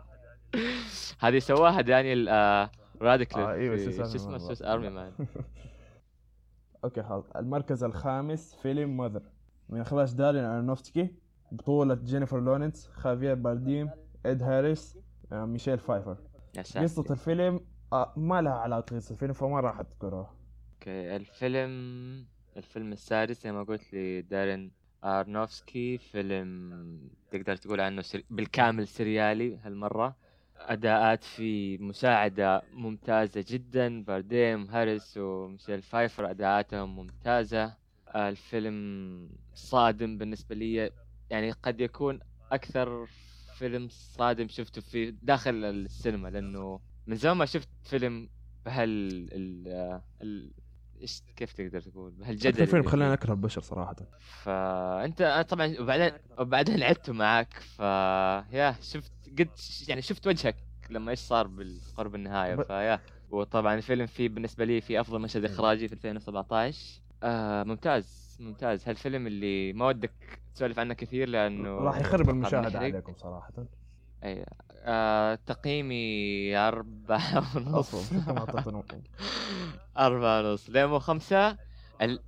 [1.21, 2.71] هذه سواها دانيال آه
[3.03, 4.39] رادكليف آه، Swiss شو اسمه.
[4.39, 5.13] Swiss Army Man.
[6.85, 9.23] okay خلاص المركز الخامس فيلم Mother.
[9.69, 11.15] من أخراج دارين ارنوفسكي
[11.53, 13.91] بطولة جينيفر لورنس خافير بارديم
[14.27, 14.99] إد هاريس
[15.33, 16.17] آه، ميشيل فايفر.
[16.57, 16.83] يا ساتر.
[16.83, 17.61] قصة الفيلم
[17.93, 20.35] آه، ما لها علاقة بقصة الفيلم فما راح اذكرها
[20.75, 24.73] okay الفيلم الفيلم السادس زي ما قلت لي دارين
[25.05, 28.25] أرنوفسكي فيلم تقدر تقول عنه سري...
[28.31, 30.17] بالكامل سريالي هالمرة.
[30.57, 37.77] أداءات في مساعدة ممتازة جدا بارديم هاريس وميشيل فايفر أداءاتهم ممتازة.
[38.17, 40.91] الفيلم صادم بالنسبة لي
[41.31, 42.21] يعني قد يكون
[42.53, 43.07] أكثر
[43.59, 48.29] فيلم صادم شفته في داخل السينما لأنه من زمان ما شفت فيلم
[48.65, 48.89] بهال
[49.33, 49.69] ال...
[50.23, 50.53] ال...
[51.01, 53.13] إيش كيف تقدر تقول؟ بهالجدل أكثر فيلم اللي خلاني.
[53.15, 53.97] أكره البشر صراحة.
[54.21, 57.81] فأنت أنا طبعا وبعدين وبعدين لعبته معك ف
[58.53, 59.49] يا شفت قد
[59.89, 60.57] يعني شفت وجهك
[60.91, 65.89] لما إيش صار بالقرب النهاية فيا وطبعا الفيلم فيه بالنسبة لي في أفضل مشهد إخراجي
[65.89, 68.89] في 2017 آه ممتاز ممتاز.
[68.89, 72.83] هالفيلم اللي ما ودك تسولف عنه كثير لأنه راح يخرب المشاهدة محرق.
[72.83, 73.53] عليكم صراحة.
[74.25, 74.47] أي
[74.89, 77.95] آه تقييمي أربعة ونص.
[79.99, 80.71] أربعة ونص.
[80.71, 81.57] ليمو خمسة.
[82.03, 82.19] ال...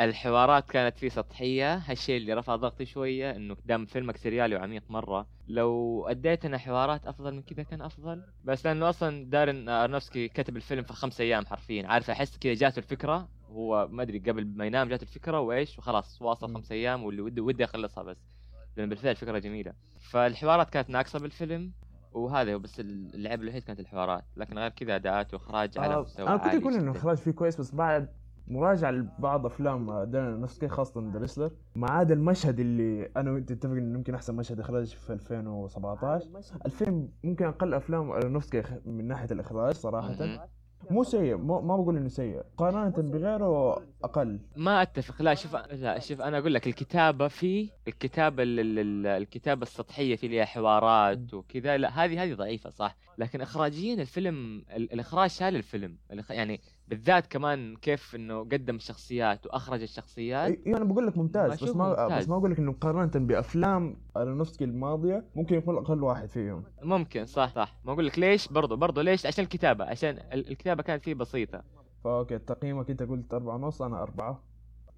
[0.00, 1.74] الحوارات كانت فيه سطحية.
[1.74, 5.26] هالشيء اللي رفع ضغطي شوية إنه دام فيلمك سريالي وعميق مرة.
[5.48, 8.22] لو أديت أنا حوارات أفضل من كذا كان أفضل.
[8.44, 11.86] بس لأنه أصلا دارن أرنوفسكي كتب الفيلم في خمسة أيام حرفيا.
[11.86, 13.28] عارف أحس كذا جاته الفكرة.
[13.50, 16.54] هو ما أدري قبل ما ينام جاته الفكرة وإيش وخلاص واصل مم.
[16.54, 18.33] خمسة أيام واللي ودي ودي أخلصها بس.
[18.76, 21.72] لأن بالفعل فكرة جميلة فالحوارات كانت ناقصة بالفيلم
[22.12, 26.28] وهذا هو بس اللعب الوحيد كانت الحوارات لكن غير كذا أداءات وإخراج على آه، مستوى
[26.28, 26.90] أنا كنت أقول إنه.
[26.90, 28.08] الاخراج فيه كويس بس بعد
[28.48, 33.70] مراجعة لبعض أفلام دارين نفسكي خاصة ذا ريسلر ما عدا المشهد اللي أنا وأنت نتفق
[33.72, 36.28] إنه يمكن أحسن مشهد إخراج في 2017
[36.66, 40.40] الفيلم ممكن أقل أفلام ارنوفسكي من ناحية الإخراج صراحة مهم.
[40.90, 42.42] مو سيء مو ما بقول إنه سيء.
[42.54, 44.38] مقارنة بغيره أقل.
[44.56, 45.22] ما أتفق.
[45.22, 50.16] لا شوف لا شوف أنا أقول لك الكتابة فيه الكتابة ال- ال- ال- الكتابة السطحية
[50.16, 51.76] في لها حوارات وكذا.
[51.76, 52.96] لا هذه هذه ضعيفة صح.
[53.18, 55.96] لكن اخراجيا الفيلم ال- الإخراج شال الفيلم.
[56.30, 60.58] يعني بالذات كمان كيف إنه قدم الشخصيات وأخرج الشخصيات.
[60.66, 62.22] إي أنا بقول لك ممتاز بس ما ممتاز.
[62.22, 66.64] بس ما أقول لك إنه مقارنة بأفلام ارنوفسكي الماضية ممكن يكون أقل واحد فيهم.
[66.82, 67.76] ممكن صح صح.
[67.84, 71.62] ما أقول لك ليش برضو برضو ليش؟ عشان الكتابة عشان ال- الكتابة كانت فيه بسيطة.
[72.04, 74.42] ف okay تقييمك انت قلت أربعة ونص أنا أربعة.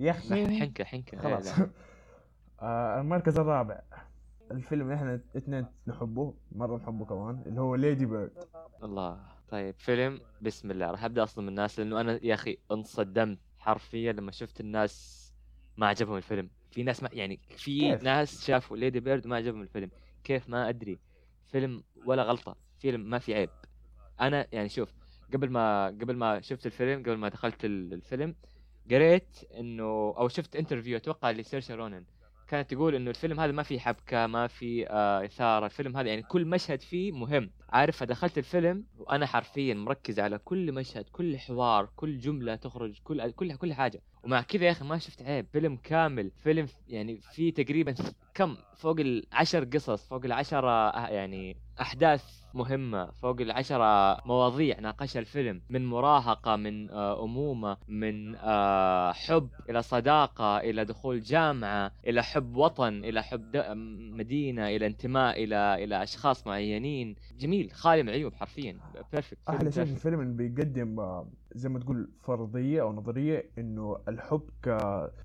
[0.01, 0.61] يا أخي.
[0.61, 1.19] حنكة حنكة.
[1.19, 1.59] خلاص.
[1.59, 1.71] لا، لا.
[2.63, 3.81] آه المركز الرابع.
[4.51, 8.31] الفيلم اللي إحنا اثنين نحبه مرة نحبه كمان اللي هو Lady Bird
[8.83, 9.19] الله.
[9.49, 14.13] طيب فيلم بسم الله راح أبدأ أصلا من الناس لأنه أنا يا أخي انصدمت حرفيا
[14.13, 15.23] لما شفت الناس
[15.77, 16.51] ما عجبهم الفيلم.
[16.71, 19.91] في ناس ما يعني في كيف؟ ناس شافوا Lady Bird وما عجبهم الفيلم.
[20.25, 20.99] كيف؟ ما أدري.
[21.47, 22.57] فيلم ولا غلطة.
[22.79, 23.51] فيلم ما في عيب.
[24.21, 24.95] أنا يعني شوف
[25.35, 28.35] قبل ما قبل ما شفت الفيلم قبل ما دخلت ال- الفيلم
[28.91, 29.85] قريت إنه
[30.19, 32.05] أو شفت interview أتوقع لسيرشا رونن.
[32.49, 35.65] كانت تقول إنه الفيلم هذا ما فيه حبكة ما فيه آه إثارة.
[35.67, 37.51] الفيلم هذا يعني كل مشهد فيه مهم.
[37.77, 43.31] عارف فدخلت الفيلم وأنا حرفيا مركز على كل مشهد كل حوار كل جملة تخرج كل
[43.31, 44.03] كل كل حاجة.
[44.25, 45.47] ومع كذا يا أخي ما شفت عيب.
[45.53, 47.95] فيلم كامل فيلم يعني فيه تقريبا
[48.35, 55.63] كم؟ فوق العشر قصص فوق العشرة آه، يعني أحداث مهمة فوق العشرة مواضيع ناقشها الفيلم.
[55.71, 62.57] من مراهقة من آه، أمومة من آه، حب إلى صداقة إلى دخول جامعة إلى حب
[62.57, 63.57] وطن إلى حب
[64.19, 67.17] مدينة إلى انتماء إلى إلى أشخاص معينين.
[67.39, 67.66] جميل.
[67.73, 68.79] خالي من العيوب حرفيا.
[69.13, 73.99] بيرفكت أحلى شيء في الفيلم إنه بيقدم آه، زي ما تقول فرضية أو نظرية إنه
[74.09, 74.69] الحب ك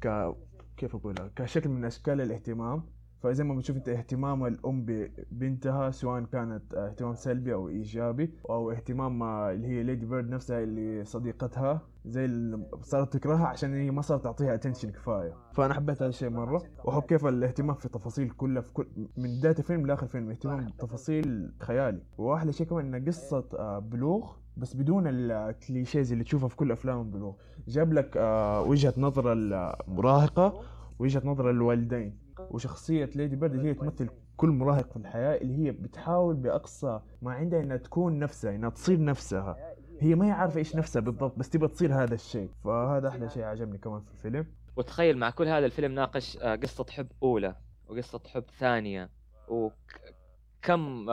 [0.02, 0.36] ك
[0.78, 2.84] كيف أقولها كشكل من أشكال الاهتمام.
[3.24, 9.24] فزي ما بتشوف أنت اهتمام الأم ببنتها سواء كانت اهتمام سلبي أو إيجابي أو اهتمام
[9.24, 14.24] اللي هي Lady Bird نفسها اللي صديقتها زي اللي صارت تكرهها عشان هي ما صارت
[14.24, 15.34] تعطيها attention كفاية.
[15.54, 19.56] فأنا حبيت هذا الشيء مرة وأحب كيف الاهتمام في تفاصيل كلها في كل من بداية
[19.60, 22.02] الفيلم لآخر الفيلم اهتمام بتفاصيل خيالي.
[22.18, 26.72] وأحلى شيء كمان إن قصة آه، بلوغ بس بدون ال clichés اللي تشوفها في كل
[26.72, 27.34] أفلام البلوغ
[27.68, 30.62] جاب لك آه، وجهة نظر المراهقة
[31.00, 32.21] وجهة نظر الوالدين.
[32.52, 37.60] وشخصية ليدي بيرد هي تمثل كل مراهق في الحياة اللي هي بتحاول بأقصى ما عندها
[37.62, 39.76] إنها تكون نفسها إنها تصير نفسها.
[40.00, 42.50] هي ما هي عارفة إيش نفسها بالضبط بس تبغى تصير هذا الشيء.
[42.64, 44.46] فهذا أحلى شيء عجبني كمان في الفيلم.
[44.76, 47.56] وتخيل مع كل هذا الفيلم ناقش آه، قصة حب أولى
[47.88, 49.10] وقصة حب ثانية.
[49.48, 51.06] وكم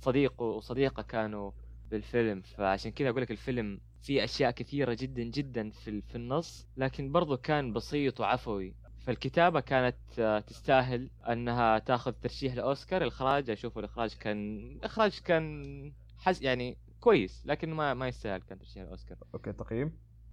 [0.00, 1.50] صديق وصديقة كانوا
[1.90, 2.42] بالفيلم.
[2.42, 7.72] فعشان كذا أقول لك الفيلم في أشياء كثيرة جدا جدا في النص لكن برضو كان
[7.72, 8.74] بسيط وعفوي.
[9.06, 13.02] فالكتابة كانت آه، تستاهل أنها تاخذ ترشيح لأوسكار.
[13.02, 18.82] الإخراج أشوف الإخراج كان الإخراج كان حس يعني كويس لكن ما ما يستاهل كان ترشيح
[18.82, 19.92] الاوسكار okay تقييم؟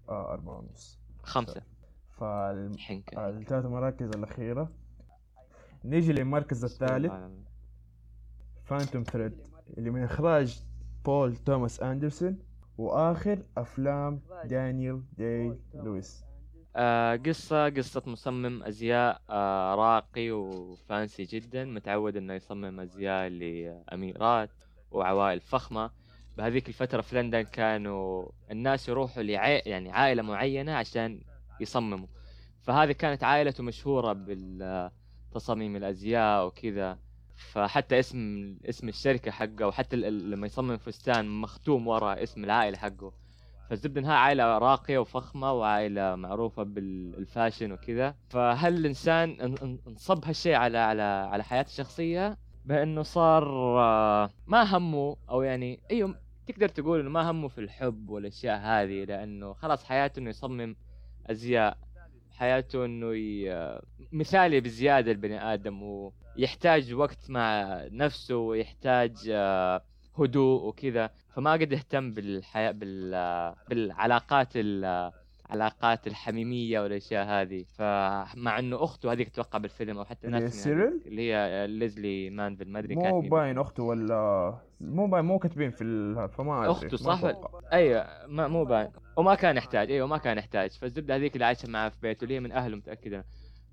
[0.10, 1.00] آه أربعة ونص.
[1.24, 1.62] خمسة.
[2.12, 4.72] فالثلاث حنكه مراكز الأخيرة.
[5.86, 7.14] نيجي للمركز الثالث.
[8.64, 9.34] Phantom Thread
[9.78, 10.62] اللي من إخراج
[11.06, 12.40] بول توماس أندرسون
[12.78, 16.24] وآخر أفلام دانيال دي لويس
[16.76, 24.50] آه قصة قصة مصمم أزياء آه راقي وفانسي جدا متعود إنه يصمم أزياء لأميرات
[24.92, 25.92] وعوائل فخمة.
[26.38, 31.22] بهذيك الفترة في لندن كانوا الناس يروحوا لعائلة يعني عائلة معينة عشان
[31.60, 32.08] يصمموا.
[32.62, 37.00] فهذه كانت عائلته مشهورة بالتصاميم الأزياء وكذا.
[37.36, 43.14] فحتى اسم اسم الشركة حقه وحتى لما يصمم فستان مختوم ورا اسم العائلة حقه.
[43.74, 48.16] فالزبدة إنها عائلة راقية وفخمة وعائلة معروفة بالفاشن وكذا.
[48.30, 53.44] فهل الإنسان إن- إن- انصب هالشيء على على على حياته الشخصية؟ بأنه صار
[53.80, 56.16] آه، ما همه أو يعني أيوه
[56.48, 60.76] تقدر تقول إنه ما همه في الحب والأشياء هذه لأنه خلاص حياته إنه يصمم
[61.28, 61.78] أزياء
[62.32, 63.80] حياته إنه ي...
[64.12, 65.80] مثالي بزيادة البني آدم
[66.38, 69.82] ويحتاج وقت مع نفسه ويحتاج آه،
[70.20, 73.56] هدوء وكذا فما قد يهتم بالحياة بال...
[73.70, 75.12] بالعلاقات ال...
[75.46, 77.64] العلاقات الحميمية والأشياء هذه.
[77.64, 81.68] فمع إنه أخته هذيك أتوقع بالفيلم أو حتى اللي هي ناس من سيريل؟ اللي هي
[81.68, 86.30] ليزلي مانفيل ما أدري مو باين أخته ولا مو باين مو كاتبين في ال...
[86.30, 87.34] فما أدري أخته ما صح.
[87.74, 88.92] أيوه ما مو باين.
[89.18, 90.72] وما كان يحتاج أيوه ما كان يحتاج.
[90.72, 93.26] فالزبدة هذيك اللي عايشة معاه في بيته اللي هي من أهله متأكدة.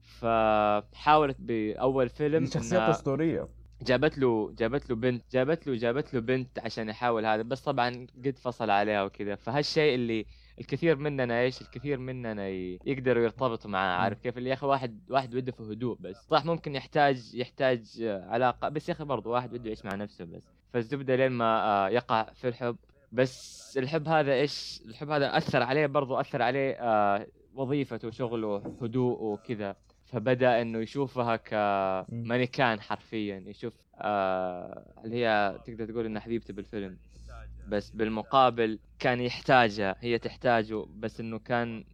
[0.03, 3.49] فحاولت بأول فيلم شخصيات إنها أسطورية.
[3.83, 8.07] جابت له جابت له بنت جابت له جابت له بنت عشان يحاول هذا بس طبعا
[8.25, 9.35] قد فصل عليها وكذا.
[9.35, 10.27] فهالشيء اللي
[10.61, 12.49] الكثير مننا إيش الكثير مننا.
[12.49, 16.17] يقدروا يرتبطوا معاه عارف كيف؟ اللي يا أخي واحد واحد وده في هدوء بس.
[16.31, 20.43] صح ممكن يحتاج يحتاج علاقة بس يا أخي برضه واحد وده يعيش مع نفسه بس.
[20.73, 22.77] فالزبدة لين ما آه، يقع في الحب
[23.13, 29.23] بس الحب هذا إيش؟ الحب هذا أثر عليه برضه أثر عليه آه، وظيفته وشغله هدوء
[29.23, 29.77] وكذا.
[30.13, 36.99] فبدأ إنه يشوفها كمانيكان حرفيا يشوف آه اللي هي تقدر تقول إنها حبيبته بالفيلم.
[37.69, 41.85] بس بالمقابل كان يحتاجها هي تحتاجه بس إنه كان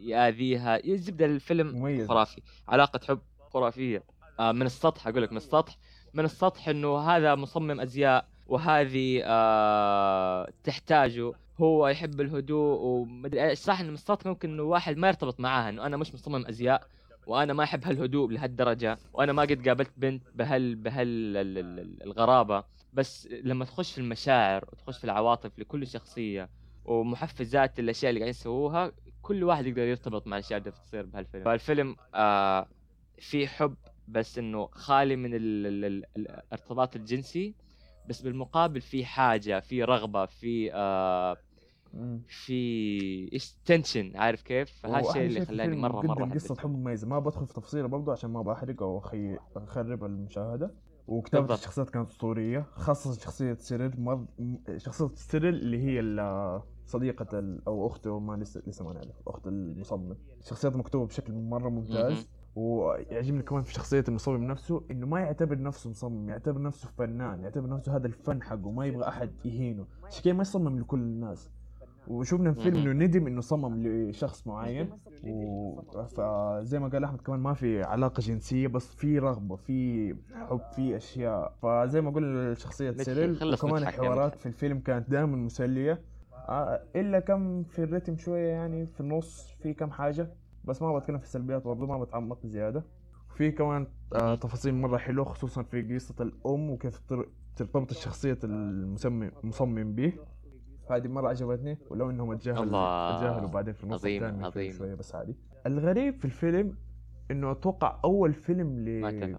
[0.00, 0.86] يأذيها.
[0.86, 2.06] يزبد الفيلم.
[2.08, 2.42] خرافي.
[2.68, 4.02] علاقة حب خرافية.
[4.40, 5.76] آه من السطح أقول لك من السطح.
[6.14, 11.32] من السطح إنه هذا مصمم أزياء وهذه آه تحتاجه.
[11.60, 13.54] هو يحب الهدوء ومدري.
[13.54, 16.86] صح إنه من السطح ممكن إنه واحد ما يرتبط معاها إنه أنا مش مصمم أزياء.
[17.28, 22.02] وأنا ما أحب هالهدوء لهالدرجه وأنا ما قد قابلت بنت بهال بهال ال- ال- ال-
[22.02, 26.50] الغرابة بس لما تخش في المشاعر وتخش في العواطف لكل شخصية
[26.84, 31.96] ومحفزات الأشياء اللي قاعدين يسووها كل واحد يقدر يرتبط مع الأشياء اللي تصير بهالفيلم فالفيلم
[32.14, 32.68] آه
[33.18, 33.76] في حب
[34.08, 37.54] بس إنه خالي من ال ال ال الارتباط الجنسي
[38.08, 41.36] بس بالمقابل في حاجة في رغبة في آه.
[42.26, 42.52] في
[43.32, 47.06] إيش tension عارف كيف؟ فهذا الشيء اللي خلاني مرة مرة حبيت حب مميزة.
[47.06, 50.74] ما بدخل في تفصيله برضو عشان ما بحرق أو أخي أخرب المشاهدة.
[51.08, 51.58] وكتابة بالضبط.
[51.58, 54.24] الشخصيات كانت أسطورية خاصة شخصية سيريل مر...
[54.76, 56.00] شخصية سيريل اللي هي
[56.86, 57.62] صديقة ال...
[57.66, 60.16] أو أخته ما لسه لسه ما نعرف أخت المصمم.
[60.40, 61.68] شخصيات مكتوبة بشكل مرة.
[61.68, 62.28] ممتاز.
[62.56, 67.68] ويعجبني كمان في شخصية المصمم نفسه إنه ما يعتبر نفسه مصمم يعتبر نفسه فنان يعتبر
[67.68, 69.86] نفسه هذا الفن حقه ما يبغى أحد يهينه.
[70.04, 71.50] عشان ما يصمم لكل الناس.
[72.08, 72.86] وشفنا في فيلم مهم.
[72.90, 74.88] إنه ندم إنه صمم لشخص معين.
[75.24, 75.80] و...
[76.06, 80.96] فزي ما قال أحمد كمان ما في علاقة جنسية بس في رغبة في حب في
[80.96, 81.54] أشياء.
[81.62, 84.34] فزي ما قلنا شخصيه مدحت، سيريل وكمان الحوارات.
[84.34, 86.02] في الفيلم كانت دائما مسلية.
[86.48, 90.30] آه، إلا كم في الريتم شوية يعني في النص في كم حاجة
[90.64, 92.84] بس ما بتكلم في السلبيات برضه ما بتعمق زيادة.
[93.36, 99.92] في كمان آه تفاصيل مرة حلوة خصوصا في قصة الأم وكيف تر- ترتبط الشخصية المصمم
[99.94, 100.12] به.
[100.92, 103.16] هذه مرة عجبتني ولو إنهم اتجاهلوا الله.
[103.16, 104.72] اتجاهلوا بعدين في النص عظيم، عظيم.
[104.72, 105.36] شوية بس عادي.
[105.66, 106.76] الغريب في الفيلم
[107.30, 109.34] إنه أتوقع أول فيلم ما لبول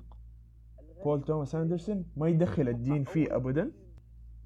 [1.04, 3.72] اتفق توماس أندرسون ما يدخل الدين فيه ابدا.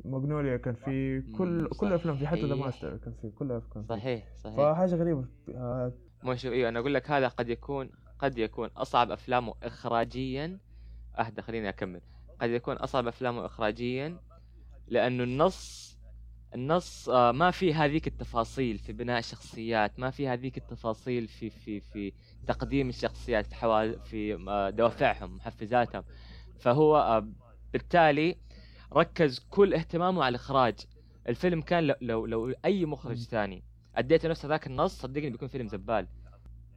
[0.05, 2.55] ماجنوليا كان في كل كل أفلام في حتى The.
[2.55, 3.83] Master كان في كل في.
[3.89, 4.57] صحيح صحيح.
[4.57, 5.91] فحاجة غريبة آه،
[6.23, 7.89] مو شوف إيوه أنا أقول لك هذا قد يكون
[8.19, 10.59] قد يكون أصعب أفلامه اخراجيا.
[11.19, 12.01] أهدى خليني أكمل.
[12.41, 14.17] قد يكون أصعب أفلامه اخراجيا
[14.87, 15.92] لأنه النص
[16.55, 21.79] النص آه، ما في هذيك التفاصيل في بناء الشخصيات ما في هذيك التفاصيل في في
[21.79, 22.13] في
[22.47, 23.97] تقديم الشخصيات في حوا...
[23.97, 26.03] في آه، دوافعهم محفزاتهم.
[26.59, 27.27] فهو آه،
[27.73, 28.37] بالتالي
[28.93, 30.75] ركز كل اهتمامه على الإخراج.
[31.29, 33.17] الفيلم كان لو لو, لو أي مخرج.
[33.17, 33.63] ثاني
[33.95, 36.07] اديته نفس هذاك النص صدقني بيكون فيلم زبال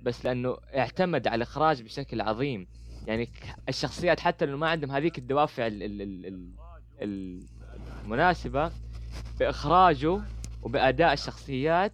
[0.02, 2.66] بس لأنه اعتمد على الإخراج بشكل عظيم.
[3.06, 3.28] يعني
[3.68, 6.52] الشخصيات حتى لو ما عندهم هذيك الدوافع ال ال ال
[7.02, 7.42] ال
[8.04, 8.72] المناسبة
[9.40, 10.20] بإخراجه
[10.62, 11.92] وبأداء الشخصيات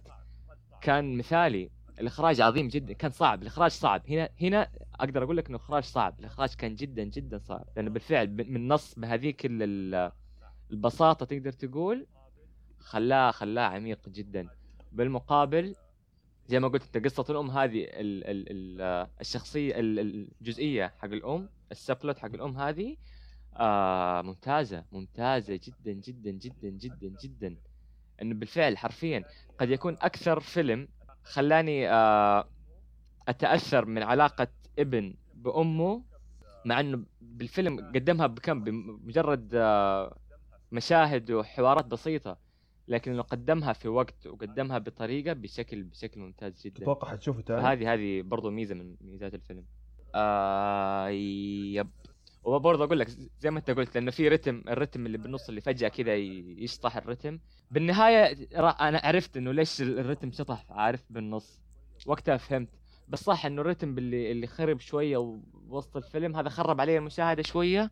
[0.81, 1.69] كان مثالي.
[1.99, 3.41] الإخراج عظيم جدا كان صعب.
[3.41, 4.01] الإخراج صعب.
[4.09, 6.19] هنا هنا أقدر أقول لك إنه إخراج صعب.
[6.19, 7.65] الإخراج كان جدا جدا صعب.
[7.75, 10.11] لأنه بالفعل من نص بهذيك ال- ال-
[10.71, 12.05] البساطة تقدر تقول
[12.79, 14.47] خلاه خلاه عميق جدا.
[14.91, 15.75] بالمقابل
[16.47, 18.45] زي ما قلت أنت قصة الأم هذه ال ال
[18.81, 22.97] ال الشخصية ال- ال- الجزئية حق الأم السبلت حق الأم هذه
[23.57, 27.55] آه ممتازة ممتازة جدا جدا جدا جدا جدا.
[28.21, 29.23] إنه بالفعل حرفيا
[29.59, 30.87] قد يكون أكثر فيلم
[31.23, 32.47] خلاني آه
[33.27, 34.47] أتأثر من علاقة
[34.79, 36.03] ابن بأمه
[36.65, 40.17] مع إنه بالفيلم قدمها بكم بمجرد آه
[40.71, 42.37] مشاهد وحوارات بسيطة
[42.87, 46.79] لكن إنه قدمها في وقت وقدمها بطريقة بشكل بشكل ممتاز جدا.
[46.79, 47.61] تتوقع حتشوفه تاني.
[47.61, 49.65] فهذه هذه برضو ميزة من ميزات الفيلم.
[50.15, 51.89] آه يب.
[52.43, 53.07] وبرضه أقول لك
[53.39, 57.39] زي ما أنت قلت لأنه في رتم الرتم اللي بالنص اللي فجأة كذا يشطح الرتم
[57.71, 61.61] بالنهاية أنا عرفت إنه ليش الرتم شطح عارف بالنص
[62.05, 62.69] وقتها فهمت
[63.07, 65.17] بس صح إنه الرتم اللي اللي خرب شوية
[65.67, 67.91] وسط الفيلم هذا خرب علي المشاهدة شوية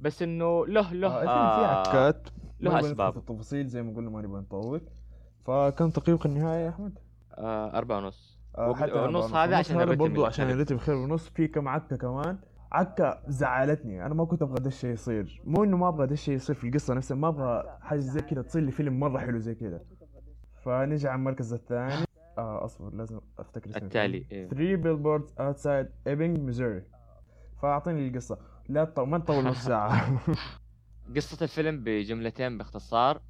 [0.00, 2.28] بس إنه له له آه الفيلم فيه عكات
[2.60, 3.10] له.
[3.10, 4.80] في التفاصيل زي ما قلنا ما نبغى نطول
[5.44, 6.98] فكم تقييمك النهائي يا أحمد؟
[7.34, 9.58] آه أربعة ونص آه، حتى أربعة هذا ونص.
[9.58, 10.50] عشان الرتم برضو عشان.
[10.50, 12.38] الرتم خير ونص في كم عكة كمان
[12.72, 14.06] عكه زعلتني.
[14.06, 15.40] أنا ما كنت أبغى ده الشيء يصير.
[15.44, 18.42] مو إنه ما أبغى ده الشيء يصير في القصة نفسها ما أبغى حاجة زي كذا
[18.42, 19.80] تصير لي فيلم مرة حلو زي كذا.
[20.64, 22.04] فنجي على المركز الثاني.
[22.38, 24.40] آه أصبر لازم أفتكر اسم التالي، الفيلم.
[24.40, 24.48] إيه.
[24.48, 26.82] 3 Billboards Outside Ebbing Missouri
[27.62, 28.38] فأعطيني القصة.
[28.68, 30.20] لا تطول ما نطول نص ساعة.
[31.16, 33.22] قصة الفيلم بجملتين باختصار.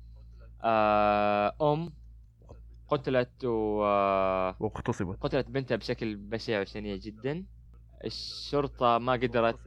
[0.63, 1.93] آه أم
[2.89, 5.19] قتلت و آه، واغتصبت.
[5.21, 7.45] قتلت بنتها بشكل بشع وشنيع جدا.
[8.05, 9.59] الشرطة ما قدرت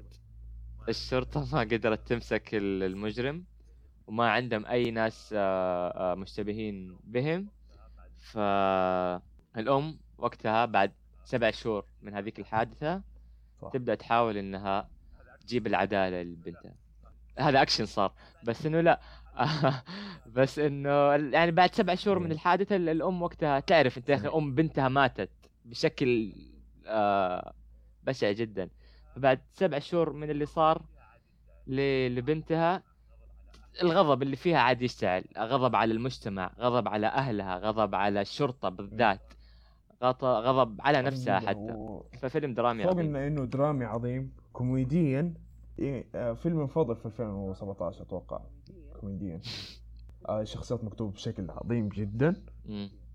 [0.89, 3.43] الشرطة ما قدرت تمسك ال- المجرم
[4.07, 7.47] وما عندهم أي ناس آه، آه، مشتبهين بهم.
[8.31, 10.91] فالأم وقتها بعد
[11.25, 13.01] سبع شهور من هذيك الحادثة
[13.61, 13.69] صح.
[13.73, 14.89] تبدأ تحاول إنها
[15.41, 16.73] تجيب العدالة لبنتها.
[17.39, 18.13] هذا أكشن صار.
[18.43, 19.01] بس إنه لا.
[20.35, 22.33] بس إنه يعني بعد سبع شهور من إيه.
[22.33, 25.29] الحادثة ال- الأم وقتها تعرف أنت يا أخي أم بنتها ماتت
[25.65, 26.33] بشكل
[26.87, 27.53] آه
[28.05, 28.69] بشع جدا.
[29.15, 30.81] فبعد سبع شهور من اللي صار
[31.67, 32.83] لبنتها
[33.81, 35.23] الغضب اللي فيها عاد يشتعل.
[35.37, 39.33] غضب على المجتمع غضب على أهلها غضب على الشرطة بالذات.
[40.23, 41.99] غضب على نفسها حتى.
[42.19, 43.15] ففيلم درامي فوق عظيم.
[43.15, 44.33] إنه إنه درامي عظيم.
[44.53, 45.33] كوميديا
[45.79, 48.41] إيه، آه، فيلم مفضل في 2017 أتوقع.
[48.99, 49.41] كوميديا.
[50.29, 52.43] آه، الشخصيات مكتوبة بشكل عظيم جدا.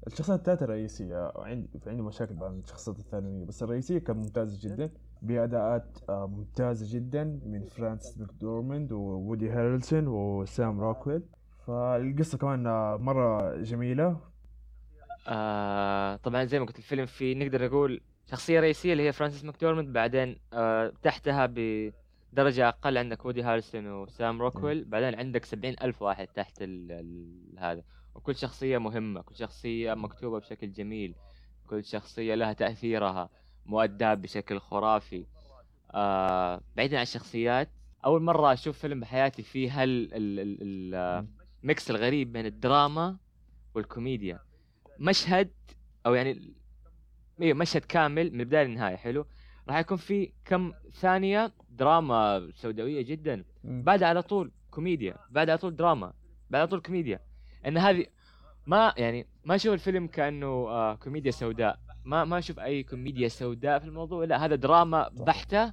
[0.06, 4.90] الشخصيات الثلاثة رئيسية عندي عندي مشاكل مع الشخصيات الثانوية بس الرئيسية كانت ممتازة جدا
[5.22, 11.22] بأداءات آه، ممتازة جدا من فرانسيس ماكدورماند وودي هارلسون وسام روكويل
[11.66, 14.20] فالقصة كمان آه، مرة جميلة.
[15.28, 19.92] آه طبعا زي ما قلت الفيلم فيه نقدر نقول شخصية رئيسية اللي هي فرانسيس ماكدورماند
[19.92, 26.26] بعدين آه تحتها بدرجة أقل عندك وودي هارسون وسام روكويل بعدين عندك سبعين ألف واحد
[26.26, 27.82] تحت ال ال هذا.
[28.14, 31.14] وكل شخصية مهمة كل شخصية مكتوبة بشكل جميل
[31.66, 33.30] كل شخصية لها تأثيرها
[33.66, 35.26] مؤداة بشكل خرافي.
[35.94, 37.68] آه بعيدا عن الشخصيات
[38.04, 41.26] أول مرة أشوف فيلم بحياتي فيه هال ال ال ال آه،
[41.62, 43.16] mix الغريب بين الدراما
[43.74, 44.38] والكوميديا.
[44.98, 45.50] مشهد
[46.06, 46.54] أو يعني
[47.42, 49.26] إيه مشهد كامل من البداية للنهاية حلو؟
[49.68, 53.44] راح يكون في كم ثانية دراما سوداوية جدا.
[53.64, 56.12] بعد على طول كوميديا بعد على طول دراما
[56.50, 57.20] بعد على طول كوميديا.
[57.66, 58.04] إن هذه
[58.66, 63.78] ما يعني ما أشوف الفيلم كأنه آه كوميديا سوداء ما ما أشوف أي كوميديا سوداء
[63.78, 65.08] في الموضوع لا هذا دراما.
[65.08, 65.72] بحتة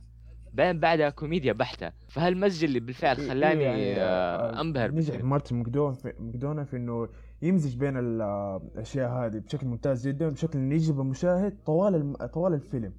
[0.54, 5.24] بعدين بعدها كوميديا بحتة فهالمزج اللي بالفعل إيه، خلاني يعني، آه آه، أنبهر نجح.
[5.24, 7.10] مارتن ماكدون في ماكدونا في إنه
[7.42, 12.14] يمزج بين آه، الأشياء هذه بشكل ممتاز جدا بشكل انه يجذب المشاهد طوال.
[12.34, 12.94] طوال الفيلم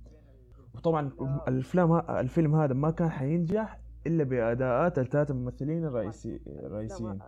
[0.74, 1.10] وطبعا
[1.48, 3.78] الافلام ه- الفيلم هذا ما كان حينجح
[4.08, 7.18] إلا بأداءات الثلاثة ممثلين الرئيسي الرئيسيين.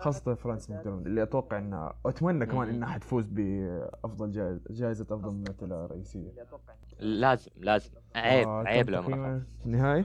[0.00, 2.68] خاصة فرانسيس ماكدورماند اللي أتوقع انها أتمنى كمان.
[2.68, 6.32] إنها حتفوز بافضل جائزه جائزة أفضل ممثلة رئيسية.
[7.00, 7.90] لازم لازم.
[8.16, 9.42] عيب آه، عيب لو ما.
[9.66, 10.04] النهائي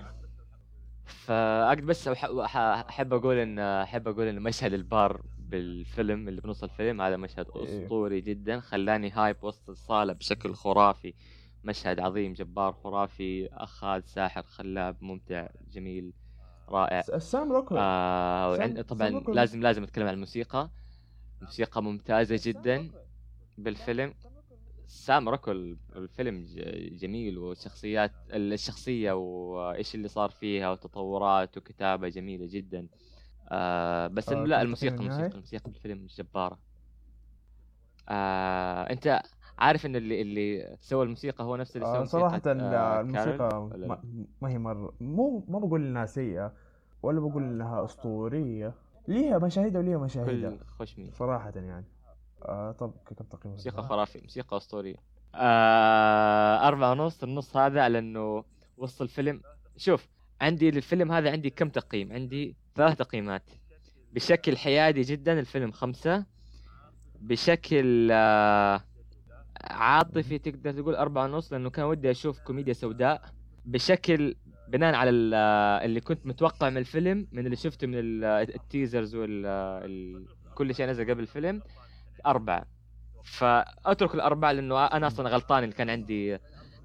[1.06, 7.18] فاقد بس أحب أقول ان أحب أقول إن مشهد البار بالفيلم اللي بنص الفيلم هذا
[7.18, 7.64] مشهد إيه.
[7.64, 11.14] أسطوري جدا خلاني hype وسط الصالة بشكل خرافي.
[11.64, 16.14] مشهد عظيم جبار خرافي اخذ ساحر خلاب ممتع جميل
[16.70, 17.02] رائع.
[17.02, 17.80] سام روكويل.
[17.84, 19.36] آه سام- وعند سام طبعا روكويل.
[19.36, 20.70] لازم لازم أتكلم عن الموسيقى.
[21.42, 22.92] موسيقى ممتازة جدا
[23.58, 24.14] بالفيلم.
[24.88, 26.46] سام روكويل الفيلم
[26.92, 32.88] جميل والشخصيات الشخصية وإيش اللي صار فيها وتطورات وكتابة جميلة جدا.
[33.50, 36.60] آه بس آه، لا الموسيقى الموسيقى؟ الموسيقى بالفيلم جبارة.
[38.10, 39.22] آه أنت
[39.62, 44.02] عارف إن اللي اللي سوى الموسيقى هو نفس اللي سوى آه صراحة آه الموسيقى؟ ما,
[44.42, 46.54] ما هي مرة مو ما بقول إنها سيئة
[47.04, 48.74] ولا بقول إنها أسطورية.
[49.08, 51.86] ليها مشاهدها وليها مشاهدها كل خشمي صراحة يعني.
[52.46, 54.96] آه طب كم تقييم موسيقى خرافي موسيقى أسطورية.
[55.36, 58.44] آه أربعة ونص النص هذا على إنه
[58.78, 59.42] وسط الفيلم.
[59.78, 60.08] شوف
[60.42, 63.44] عندي للفيلم هذا عندي كم تقييم؟ عندي ثلاث تقييمات.
[64.14, 66.26] بشكل حيادي جدا الفيلم خمسة.
[67.20, 68.82] بشكل آه
[69.64, 73.22] عاطفي تقدر تقول أربعة ونص لأنه كان ودي أشوف كوميديا سوداء
[73.66, 74.36] بشكل
[74.68, 75.34] بناء على ال-
[75.86, 78.24] اللي كنت متوقع من الفيلم من اللي شفته من ال-
[78.56, 81.62] ال teasers وال ال- كل شيء نزل قبل الفيلم
[82.26, 82.66] أربعة.
[83.24, 86.38] فأترك الأربعة لأنه أنا أصلا غلطان اللي كان عندي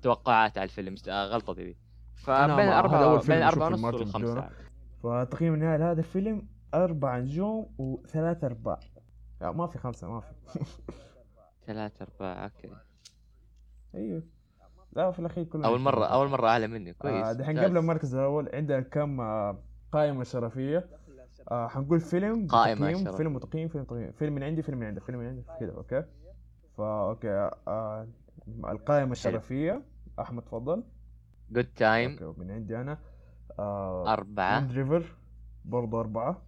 [0.02, 1.76] توقعات على الفيلم غلطتي دي
[2.14, 4.34] فبين الأربعة بين الأربعة ونص والخمسة.
[5.02, 8.80] فتقييم النهائي لهذا الفيلم أربع نجوم وثلاث أرباع.
[9.40, 10.26] لا ما في خمسة ما في.
[11.66, 12.70] ثلاثة أربعة okay.
[13.94, 14.22] أيوه
[14.92, 17.26] لا في الأخير كله أول مرة أول مرة أعلى مني كويس.
[17.26, 17.58] آه دحين.
[17.58, 19.58] قبل المركز الأول عندنا كم آه
[19.92, 20.88] قائمة شرفية.
[21.50, 23.16] آه حنقول فيلم قائمة تقييم.
[23.16, 26.04] فيلم وتقييم فيلم تقييم فيلم من عندي فيلم من عندك فيلم من عندك كذا okay.
[26.76, 28.08] فا okay آه
[28.48, 29.82] القائمة الشرفية.
[30.20, 30.84] أحمد تفضل.
[31.50, 32.98] Good Time okay ومن عندي أنا
[33.58, 34.72] آه أربعة.
[34.72, 35.16] River
[35.64, 36.42] برضه أربعة.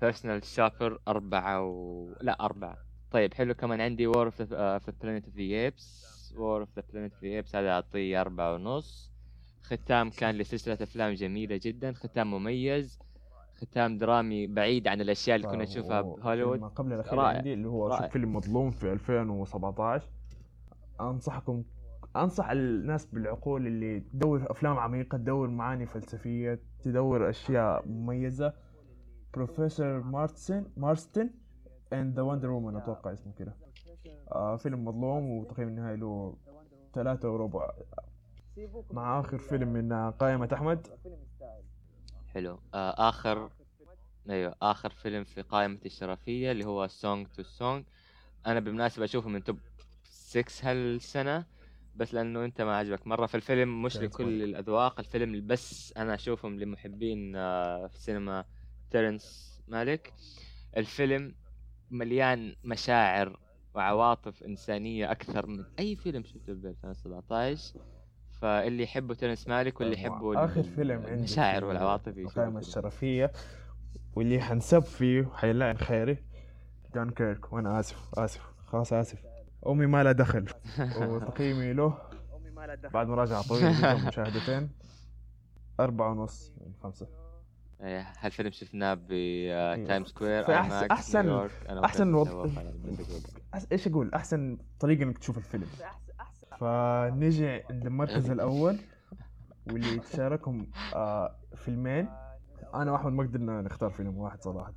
[0.00, 2.78] Personal Shopper أربعة و لا أربعة.
[3.12, 3.54] طيب حلو.
[3.54, 7.28] كمان عندي War of the Planet of the Apes War of the Planet of the
[7.28, 9.12] Apes هذا أعطيه أربعة ونص.
[9.62, 11.92] ختام كان لسلسلة أفلام جميلة جدا.
[11.92, 12.98] ختام مميز.
[13.56, 17.36] ختام درامي بعيد عن الأشياء اللي كنا طيب، نشوفها بهوليوود قبل الأخير رائع.
[17.36, 18.08] عندي اللي هو رائع.
[18.08, 20.08] فيلم مظلوم في 2017
[21.00, 21.64] أنصحكم
[22.16, 28.52] أنصح الناس بالعقول اللي تدور أفلام عميقة تدور معاني فلسفية تدور أشياء مميزة.
[29.34, 31.30] Professor Marston Marston
[31.92, 33.52] and the Wonder Woman أتوقع اسمه كده.
[34.32, 36.36] آه فيلم مظلوم وتقييم النهائي له
[36.94, 37.70] ثلاثة وربع
[38.92, 40.86] مع آخر فيلم من آه، قائمة أحمد.
[42.34, 42.58] حلو.
[42.74, 43.50] آه آخر
[44.30, 47.84] أيوه آخر فيلم في قائمة الشرفية اللي هو Song to Song
[48.46, 49.58] أنا بالمناسبة أشوفه من top
[50.04, 51.44] 6 هالسنة
[51.96, 53.26] بس لأنه أنت ما عجبك مرة.
[53.26, 54.42] فالفيلم مش تيرنس لكل.
[54.42, 58.44] الأذواق الفيلم بس أنا أشوفهم لمحبين آه في السينما
[58.90, 60.12] تيرنس مالك
[60.76, 61.34] الفيلم
[61.92, 63.38] مليان مشاعر
[63.74, 67.74] وعواطف إنسانية أكثر من أي فيلم شفته ب 2017
[68.30, 72.58] فاللي يحبوا تيرنس مالك واللي يحبوا آخر فيلم عندي المشاعر والعواطف الفيلم.
[72.58, 73.32] الشرفية
[74.14, 76.18] واللي حنسب فيه حيلاقي خيري
[76.94, 77.52] جون كيرك.
[77.52, 79.18] وأنا آسف آسف خلاص آسف.
[79.66, 80.44] أمي ما لها دخل.
[81.00, 81.98] وتقييمي له
[82.92, 84.70] بعد مراجعة طويلة جدا مشاهدتين
[85.80, 87.21] أربعة ونص من خمسة.
[87.82, 90.44] هالفيلم شفناه بتايم سكوير.
[91.68, 93.04] أنا وقفت وضع- أتذوق على البندق.
[93.56, 95.66] أس- إيش أقول؟ أحسن طريقة إنك تشوف الفيلم.
[96.58, 98.78] فنجي عند المركز الأول
[99.66, 102.08] واللي يتشاركهم آه فيلمين.
[102.74, 104.74] أنا وأحمد ما قدرنا نختار فيلم واحد صراحة.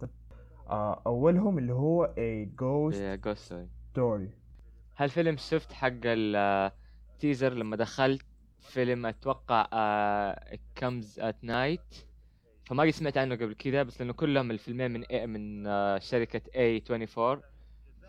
[0.69, 3.67] آه أولهم اللي هو A Ghost A Ghost Story.
[3.97, 4.29] Story.
[4.97, 8.25] هالفيلم شفت حق ال teaser لما دخلت
[8.59, 11.95] فيلم أتوقع آه Comes at Night
[12.65, 16.41] فما قد سمعت عنه قبل كذا بس لأنه كلهم الفيلمين من A من آه شركة
[16.41, 17.39] A24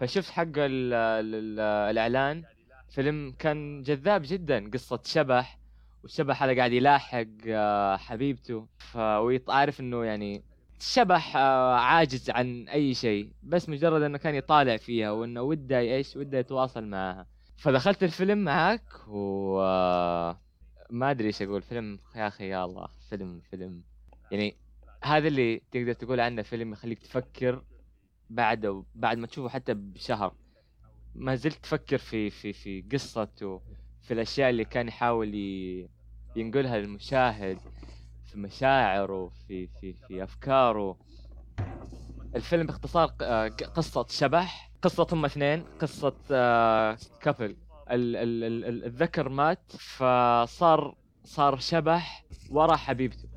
[0.01, 2.45] فشفت حق ال ال الإعلان.
[2.89, 5.59] فيلم كان جذاب جدا قصة شبح
[6.03, 8.67] والشبح هذا قاعد يلاحق آه حبيبته.
[8.79, 10.43] فعارف إنه يعني
[10.81, 16.17] شبح آه، عاجز عن أي شيء بس مجرد إنه كان يطالع فيها وإنه وده إيش
[16.17, 17.27] وده يتواصل معاها
[17.57, 19.61] فدخلت الفيلم معاك و
[20.91, 21.63] ما أدري إيش أقول.
[21.63, 22.89] فيلم يا أخي يا الله.
[23.11, 23.83] فيلم فيلم.
[24.31, 24.57] يعني
[25.03, 27.64] هذا اللي تقدر تقول عنه فيلم يخليك تفكر
[28.31, 30.35] بعده بعد ما تشوفه حتى بشهر.
[31.14, 33.61] ما زلت تفكر في في في قصته
[34.03, 35.35] في الأشياء اللي كان يحاول
[36.37, 37.59] ينقلها للمشاهد
[38.24, 40.99] في مشاعره في في في أفكاره.
[42.37, 46.14] الفيلم باختصار آه، قصة شبح قصة هم اثنين قصة
[47.20, 47.57] couple
[47.91, 53.36] الذكر مات فصار صار شبح ورا حبيبته.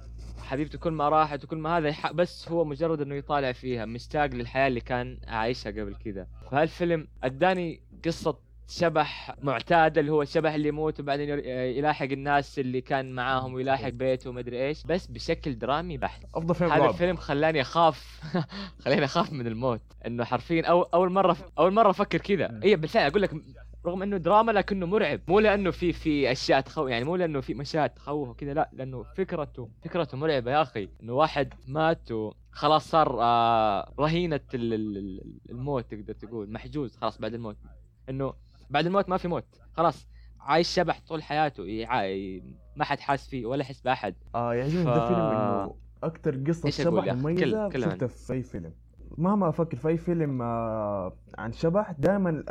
[0.50, 2.12] حبيبته كل ما راحت وكل ما هذا يح...
[2.12, 6.28] بس هو مجرد إنه يطالع فيها مشتاق للحياة اللي كان عايشها قبل كذا.
[6.52, 8.38] فهالفيلم أداني قصة
[8.68, 14.30] شبح معتاد اللي هو الشبح اللي يموت وبعدين يلاحق الناس اللي كان معاهم ويلاحق بيته
[14.30, 16.22] ومدري إيش بس بشكل درامي بحت.
[16.36, 18.22] أفضل فيلم هذا الفيلم خلاني أخاف.
[18.86, 19.82] خلاني أخاف من الموت.
[20.08, 22.60] إنه حرفيا أو أول مرة أول مرة أفكر كذا.
[22.64, 23.32] اي بالفعل أقول لك
[23.86, 25.20] رغم إنه دراما لكنه مرعب.
[25.28, 29.04] مو لأنه في في أشياء تخوف يعني مو لأنه في مشاهد تخوف وكذا لا لأنه
[29.04, 30.90] فكرته فكرته مرعبة يا أخي.
[31.04, 36.52] إنه واحد مات وخلاص صار آه رهينة ال- ال- ال- الموت تقدر تقول.
[36.52, 37.58] محجوز خلاص بعد الموت.
[38.10, 38.34] إنه
[38.70, 39.46] بعد الموت ما في موت.
[39.74, 40.08] خلاص
[40.40, 41.66] عايش شبح طول حياته.
[41.68, 42.44] يع- ي-
[42.76, 44.16] ما حد حاس فيه ولا يحس بأحد.
[44.36, 44.94] آه يعجبني ف- ف...
[44.96, 48.74] ده فيلم إنه أكثر قصة شبح؟ مميزة كل شفتها في أي فيلم.
[49.18, 52.44] مهما أفكر في أي فيلم آه عن شبح دائما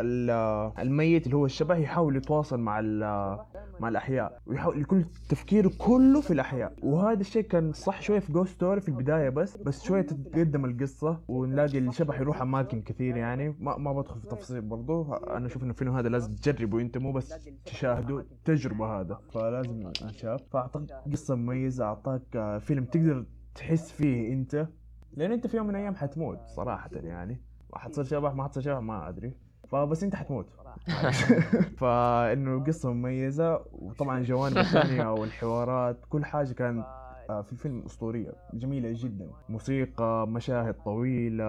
[0.82, 3.38] الميت اللي هو الشبح يحاول يتواصل مع ال-
[3.80, 6.72] مع الأحياء ويحاول يكون تفكيره كله في الأحياء.
[6.82, 11.20] وهذا الشيء كان صح شوية في Ghost Story في البداية بس بس شوية تتقدم القصة
[11.28, 13.56] ونلاقي الشبح يروح أماكن كثير يعني.
[13.60, 15.12] ما ما بدخل في تفاصيل برضو.
[15.14, 17.34] أنا أشوف إنه الفيلم هذا لازم تجربه أنت مو بس
[17.64, 19.18] تشاهده تجربة هذا.
[19.30, 24.68] فلازم ينشاف فأعطاك قصة مميزة أعطاك آه، فيلم تقدر تحس فيه أنت.
[25.12, 27.40] لأن أنت في يوم من الأيام حتموت صراحة يعني.
[27.74, 29.32] حتصير شبح ما حتصير شبح ما أدري.
[29.68, 30.46] فبس أنت حتموت.
[31.80, 36.86] فإنه القصة مميزة وطبعا الجوانب الثانية والحوارات كل حاجة كانت
[37.30, 39.30] آه، في الفيلم أسطورية جميلة جدا.
[39.48, 41.44] موسيقى مشاهد طويلة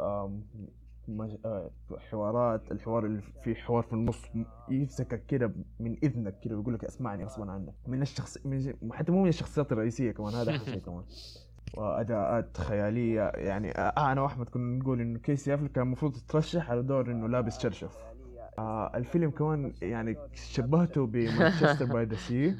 [0.00, 0.32] آه،
[2.10, 4.22] حوارات الحوار اللي في حوار في النص
[4.68, 7.74] يمسكك كده من إذنك كده ويقول لك اسمعني غصبا عنك.
[7.86, 11.04] من الشخص من حتى مو من الشخصيات الرئيسية كمان هذا أحلى شيء كمان.
[11.74, 16.82] وأداءات خيالية يعني آه أنا وأحمد كنا نقول إنه كيسي افل كان المفروض يترشح على
[16.82, 17.98] دور إنه لابس شرشف.
[18.58, 22.56] آه الفيلم كمان يعني شبهته ب Manchester by the Sea.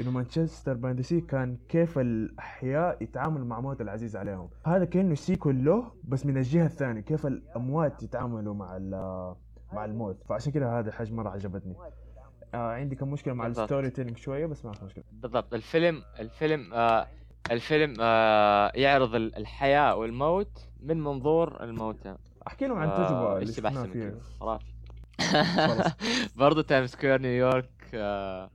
[0.00, 4.48] إنه Manchester by the Sea كان كيف الأحياء يتعاملوا مع موت العزيز عليهم.
[4.66, 9.34] هذا كأنه sequel له بس من الجهة الثانية كيف الأموات يتعاملوا مع ال-
[9.72, 10.24] مع الموت.
[10.28, 11.74] فعشان كذا هذا حاجة مرة عجبتني.
[12.54, 13.46] آه عندي كم مشكلة مع.
[13.46, 15.04] ال storytelling شوية بس ما في مشكلة.
[15.12, 15.54] بالضبط.
[15.54, 17.06] الفيلم الفيلم آه
[17.50, 22.14] الفيلم آه يعرض ال- الحياة والموت من منظور الموتى
[22.46, 24.64] أحكي لهم عن آه، التجربه اللي إيش بحسن فيها خرافي.
[26.36, 28.50] برضو تايم سكوير نيويورك آه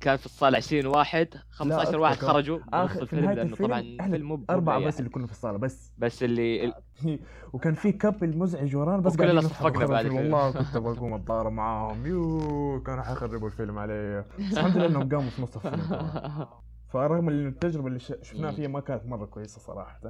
[0.00, 2.16] كان في الصالة 20 واحد 15 أكثر واحد.
[2.16, 4.98] خرجوا آخر في الفيلم لأنه طبعا الفيلم مو أربعة بأي بس.
[4.98, 6.74] اللي كنا في الصالة بس بس اللي ال-
[7.52, 10.06] وكان في couple مزعج ورانا بس نضحك صفقنا بعد.
[10.06, 15.42] والله كنت بقوم اتضارب معاهم يو كانوا حيخربوا الفيلم علي الحمد لله إنهم قاموا في
[15.42, 15.82] نص الفيلم.
[16.88, 18.52] فرغم ان التجربة اللي شفناها.
[18.52, 20.00] فيها ما كانت مرة كويسة صراحة.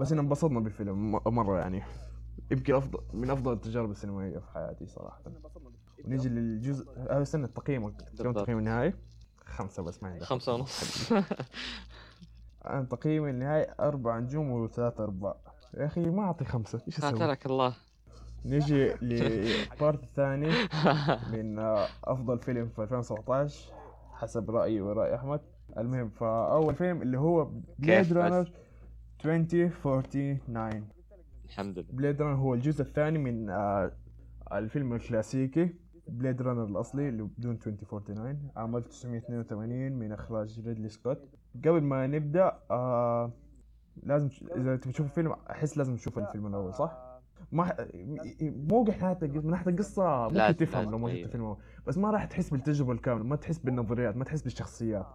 [0.00, 1.82] بس إن انبسطنا بالفيلم مرة يعني.
[2.50, 5.22] يمكن افضل من أفضل التجارب السينمائية في حياتي صراحة.
[6.04, 8.32] ونيجي للجزء هذا استنى التقييم كم.
[8.32, 8.94] تقييم النهائي؟
[9.44, 10.24] خمسة بس ما عندي.
[10.24, 11.12] خمسة ونص.
[12.66, 15.36] أنا تقييمي النهائي أربع نجوم وثلاثة أرباع
[15.74, 16.80] يا أخي ما أعطي خمسة.
[16.86, 17.74] إيش أسوي؟ قاتلك الله.
[18.44, 20.50] نيجي للبارت الثاني
[21.32, 21.58] من
[22.04, 23.72] أفضل فيلم في 2017
[24.12, 25.40] حسب رأيي ورأي أحمد.
[25.78, 28.52] المهم فأول فيلم اللي هو Blade؟ Runner
[29.24, 30.88] 2049
[31.44, 33.92] الحمد لله Blade Runner هو الجزء الثاني من آه،
[34.52, 35.74] الفيلم الكلاسيكي
[36.08, 41.18] Blade Runner الأصلي اللي بدون 2049 عام 1982 من إخراج ريدلي سكوت
[41.64, 43.32] قبل ما نبدأ آه
[44.02, 47.20] لازم إذا تبي تشوف الفيلم أحس لازم تشوف الفيلم الأول صح؟
[47.52, 47.76] ما.
[48.40, 48.84] مو
[49.22, 51.26] من ناحية القصة ممكن تفهم لو ما شفت أيوة.
[51.26, 51.56] الفيلم
[51.86, 55.06] بس ما راح تحس بالتجربة الكاملة ما تحس بالنظريات ما تحس بالشخصيات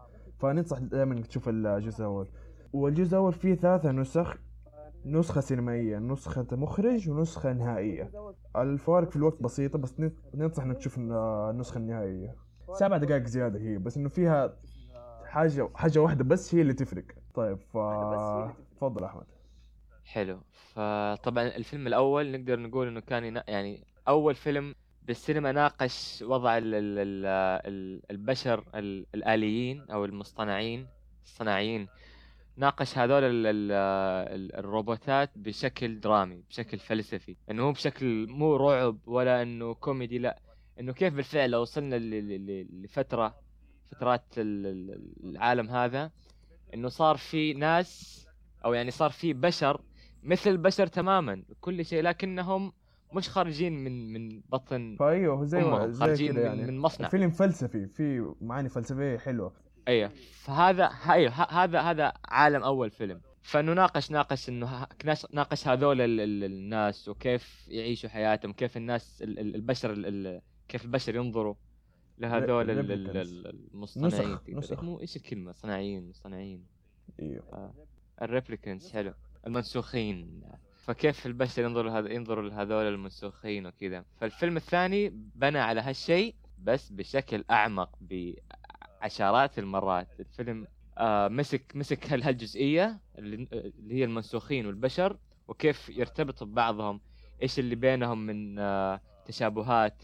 [0.41, 2.27] فننصح دائما إنك تشوف الجزء الأول.
[2.73, 4.37] والجزء الأول فيه ثلاثة نسخ
[5.05, 8.11] نسخة سينمائية نسخة مخرج ونسخة نهائية.
[8.55, 12.35] الفوارق في الوقت بسيطة بس نن- ننصح إنك تشوف النسخة النهائية.
[12.73, 14.53] سبع دقائق زيادة هي بس إنه فيها
[15.25, 17.03] حاجة حاجة واحدة بس هي اللي تفرق.
[17.33, 17.77] طيب ف
[18.77, 19.25] تفضل أحمد.
[20.05, 20.39] حلو.
[20.73, 26.97] فطبعا الفيلم الأول نقدر نقول إنه كان يعني أول فيلم بالسينما ناقش وضع ال ال
[26.99, 27.25] ال
[27.67, 30.87] ال البشر ال الآليين أو المصطنعين
[31.25, 31.87] الصناعيين.
[32.57, 33.71] ناقش هذول ال ال
[34.35, 37.35] ال الروبوتات بشكل درامي بشكل فلسفي.
[37.51, 40.39] إنه مو بشكل مو رعب ولا إنه كوميدي لا.
[40.79, 41.95] إنه كيف بالفعل لو وصلنا
[42.83, 43.35] لفترة
[43.91, 46.11] فترات ال- ال- العالم هذا
[46.73, 48.21] إنه صار في ناس
[48.65, 49.81] أو يعني صار في بشر
[50.23, 52.73] مثل البشر تماما كل شيء لكنهم
[53.13, 56.63] مش خارجين من من بطن فأيوه زي ما زي خارجين من, يعني.
[56.65, 57.05] من مصنع.
[57.07, 59.53] الفيلم فلسفي فيه معاني فلسفية حلوة.
[59.87, 60.11] أيوه.
[60.33, 63.21] فهذا أيوه هذا هذا عالم أول فيلم.
[63.41, 64.11] فانه ناقش
[64.49, 64.87] إنه
[65.33, 70.41] ناقش- هذول ال- ال- الناس وكيف يعيشوا حياتهم كيف الناس ال- ال- البشر ال- ال-
[70.67, 71.55] كيف البشر ينظروا
[72.17, 72.69] لهذول
[73.73, 74.83] المصطنعين نسخ-.
[74.83, 76.65] مو إيش الكلمة؟ صناعيين مصطنعين
[77.21, 77.73] إيوه.
[78.21, 79.13] الريبليكنتس حلو.
[79.47, 80.41] المنسوخين.
[80.81, 87.43] فكيف البشر ينظروا هذا ينظروا لهذول المنسوخين وكذا؟ فالفيلم الثاني بنى على هالشيء بس بشكل
[87.51, 87.89] أعمق
[89.01, 90.07] بعشرات المرات.
[90.19, 90.67] الفيلم
[90.97, 95.17] آه مسك مسك هال- هالجزئية اللي اللي هي المنسوخين والبشر
[95.47, 97.01] وكيف يرتبطوا ببعضهم
[97.41, 100.03] إيش اللي بينهم من آه تشابهات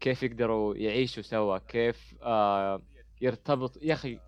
[0.00, 2.82] كيف يقدروا يعيشوا سوا كيف آه
[3.20, 4.18] يرتبط يا أخي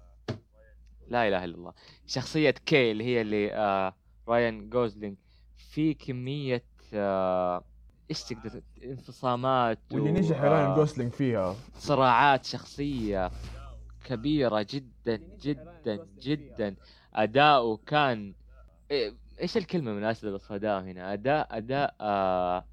[1.09, 1.72] لا إله إلا الله.
[2.07, 3.94] شخصية K اللي هي اللي آه
[4.28, 5.16] رايان جوزلينج
[5.57, 7.64] في كمية آه
[8.11, 11.54] إيش تقدر انفصامات واللي و- نجح آه، راين جوسلينج فيها.
[11.78, 13.30] صراعات شخصية
[14.04, 16.76] كبيرة جدا جدا جدا.
[17.14, 18.34] أداؤه كان
[18.92, 22.64] إيه- إيش الكلمة مناسبة للصدام هنا؟ أداء أداء آه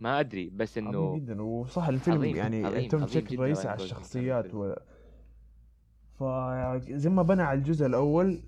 [0.00, 3.68] ما أدري بس عظيم إنه جدا وصح الفيلم عظيم، يعني عظيم، يعتمد عظيم بشكل رئيسي
[3.68, 4.74] على الشخصيات و...
[6.18, 8.42] فزي ما بنى على الجزء الأول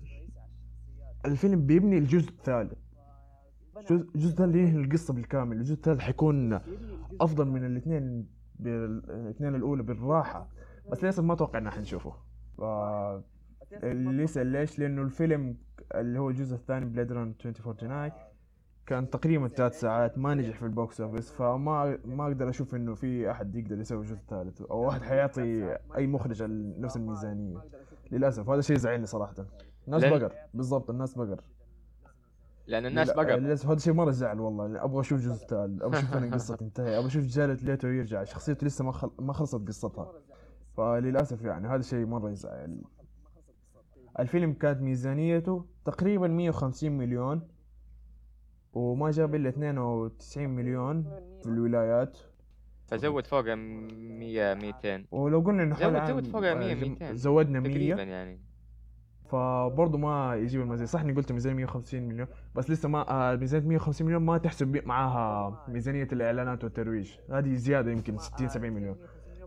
[1.25, 2.73] الفيلم بيبني الجزء الثالث.
[3.91, 5.57] الجزء الثالث ينهي القصة بالكامل.
[5.57, 6.59] الجزء الثالث حيكون
[7.21, 8.27] أفضل من الاثنين
[8.65, 10.47] الاثنين الأولى بالراحة.
[10.91, 12.13] بس للأسف ما أتوقع ان حنشوفه.
[12.57, 12.61] ف...
[13.83, 15.57] اللي يسال ليش؟ لأنه الفيلم
[15.95, 18.11] اللي هو الجزء الثاني بلاد ران 2049
[18.85, 22.93] كان تقريبا ثلاث ساعات ما نجح في ال box office فما ما أقدر أشوف إنه
[22.95, 26.43] في أحد يقدر يسوي جزء ثالث أو احد حيعطي أي مخرج
[26.79, 27.57] نفس الميزانية.
[28.11, 29.35] للأسف هذا شيء يزعلني صراحة.
[29.87, 30.33] الناس لأن- بقر.
[30.53, 31.41] بالضبط الناس بقر.
[32.67, 34.65] لأن الناس بقى للأسف هذا شيء مرة زعل والله.
[34.65, 36.97] يعني أبغى أشوف جزء ثالث أبغى أشوف فين القصة تنتهي.
[36.97, 38.23] أبغى أشوف جاريد ليتو يرجع.
[38.23, 39.11] شخصيته لسه ما خل...
[39.19, 40.11] ما خلصت قصتها.
[40.77, 42.81] فللأسف يعني هذا شيء مرة يزعل.
[44.19, 47.47] الفيلم كانت ميزانيته تقريبا 150 مليون
[48.73, 51.03] وما جاب إلا 92 مليون
[51.41, 52.17] في الولايات.
[52.91, 57.13] فزود فوق 100 200 ولو قلنا إنه حول زود فوق 100 آه، 200.
[57.13, 58.39] زودنا 100 تقريبا يعني.
[59.25, 63.67] فبرضه ما يجيب الميزانية صح اني قلت ميزانية 150 مليون بس لسه ما آه ميزانية
[63.67, 67.11] 150 مليون ما تحسب معاها ميزانية الإعلانات والترويج.
[67.31, 68.95] هذه زيادة يمكن 60 70 مليون.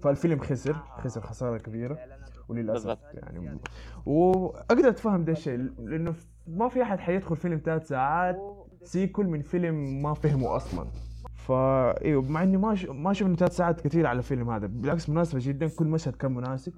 [0.03, 1.99] فالفيلم خسر خسر خسارة كبيرة
[2.49, 3.15] وللأسف بالضبط.
[3.15, 3.59] يعني.
[4.07, 6.15] واقدر أتفهم ده الشيء لأنه
[6.47, 8.37] ما في أحد حيدخل فيلم ثلاث ساعات
[8.83, 10.87] sequel من فيلم ما فهمه أصلا.
[11.49, 12.85] فا أيوه مع إني ما ش...
[12.85, 16.73] ما انه ثلاث ساعات كثير على الفيلم هذا بالعكس مناسبة جدا كل مشهد كان مناسب.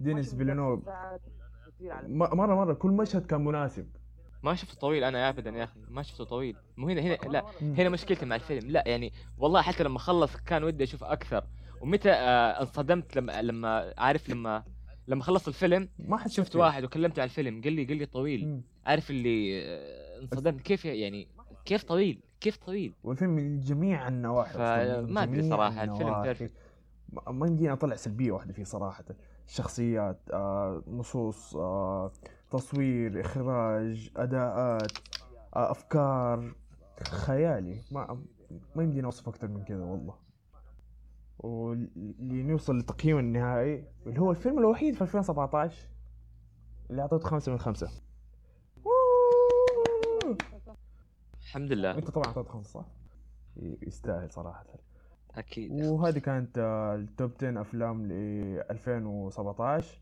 [0.00, 0.80] دينيس فيلنوف
[1.80, 3.86] م- مرة مرة كل مشهد كان مناسب.
[4.42, 6.56] ما شفته طويل أنا ابدا يا أخي ما شفته طويل.
[6.76, 7.44] مو هنا هنا لا.
[7.62, 8.70] هنا مشكلتي مع الفيلم.
[8.70, 11.44] لا يعني والله حتى لما خلص كان ودي أشوف أكثر.
[11.80, 14.64] ومتى آه انصدمت لما لما عارف لما
[15.08, 18.60] لما خلص الفيلم ما حد شفت واحد وكلمته على الفيلم قال لي قال لي طويل.
[18.86, 20.60] عارف اللي آه، انصدمت.
[20.60, 21.28] كيف يعني
[21.64, 26.22] كيف طويل؟ كيف طويل؟ والفيلم من جميع النواحي أدري جميع صراحة، الفيلم.
[26.22, 26.52] بيرفكت.
[27.12, 29.04] ما- ما يمديني أطلع سلبية واحدة فيه صراحة.
[29.46, 32.12] شخصيات آه، نصوص آه،
[32.50, 34.92] تصوير إخراج أداءات
[35.56, 36.54] آه، أفكار.
[37.02, 38.18] خيالي ما
[38.76, 40.14] ما يمديني أوصف أكثر من كذا والله.
[41.38, 45.88] ولنوصل للتقييم النهائي اللي هو الفيلم الوحيد في 2017
[46.90, 47.90] اللي أعطيته خمسة من خمسة.
[51.52, 51.98] الحمد لله.
[51.98, 52.86] انت طبعا اعطيته خمسة صح؟
[53.82, 54.64] يستاهل صراحة.
[55.34, 55.72] أكيد.
[55.72, 58.12] وهذه كانت آه، التوب 10 أفلام ل
[58.70, 60.00] 2017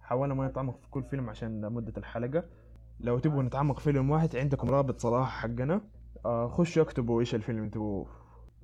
[0.00, 2.44] حاولنا ما نتعمق في كل فيلم عشان مدة الحلقة.
[3.00, 5.80] لو تبغوا نتعمق في فيلم واحد عندكم رابط صراحة حقنا.
[6.24, 8.06] آه، خشوا اكتبوا إيش الفيلم اللي تبغوه.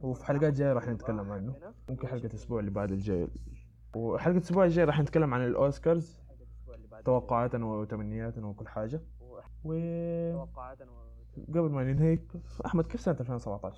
[0.00, 1.54] وفي حلقات جاية راح نتكلم عنه.
[1.88, 3.28] ممكن حلقة الأسبوع اللي بعد الجاي
[3.96, 6.20] وحلقة الأسبوع الجاي راح نتكلم عن الأوسكارز
[7.04, 9.00] توقعاتنا وتمنياتنا وكل حاجة.
[9.64, 9.72] و
[11.48, 12.18] قبل ما ننهي
[12.66, 13.74] أحمد كيف سنة 2017؟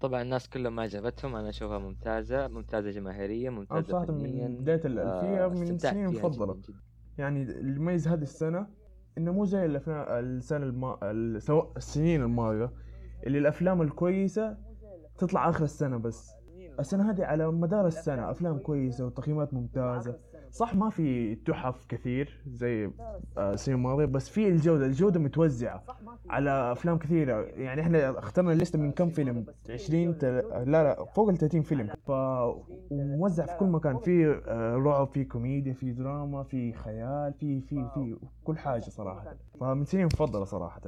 [0.00, 4.56] طبعا الناس كلهم ما عجبتهم أنا أشوفها ممتازة ممتازة جماهيرية أنا ممتازه صراحة فنيا من
[4.56, 6.20] بداية الألفية آه، من سنين جداً.
[7.18, 8.66] يعني اللي يميز هذه السنة
[9.18, 10.98] إنه مو زي الأفلام السنة الما...
[11.10, 12.70] ال- سواء السنين الماضية
[13.26, 14.56] اللي الأفلام الكويسة
[15.18, 16.30] تطلع آخر السنة بس
[16.80, 20.18] السنة هذه على مدار السنة أفلام كويسة وتقييمات ممتازة
[20.54, 22.90] صح ما في تحف كثير زي
[23.38, 25.84] آه، السنين الماضية بس في الجودة الجودة متوزعة
[26.30, 27.42] على أفلام كثيرة.
[27.42, 30.28] يعني إحنا اخترنا الليستة من كم فيلم؟ 20 تل...
[30.50, 31.86] لا لا فوق ال 30 فيلم.
[32.06, 32.10] ف
[32.90, 33.98] وموزع في كل مكان.
[33.98, 39.36] في آه، رعب في كوميديا في دراما في خيال في في في كل حاجة صراحة.
[39.60, 40.80] فمن سنيني المفضلة صراحة.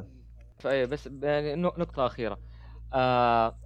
[0.59, 2.39] فاي بس يعني نق- نقطة أخيرة.
[2.95, 3.57] آه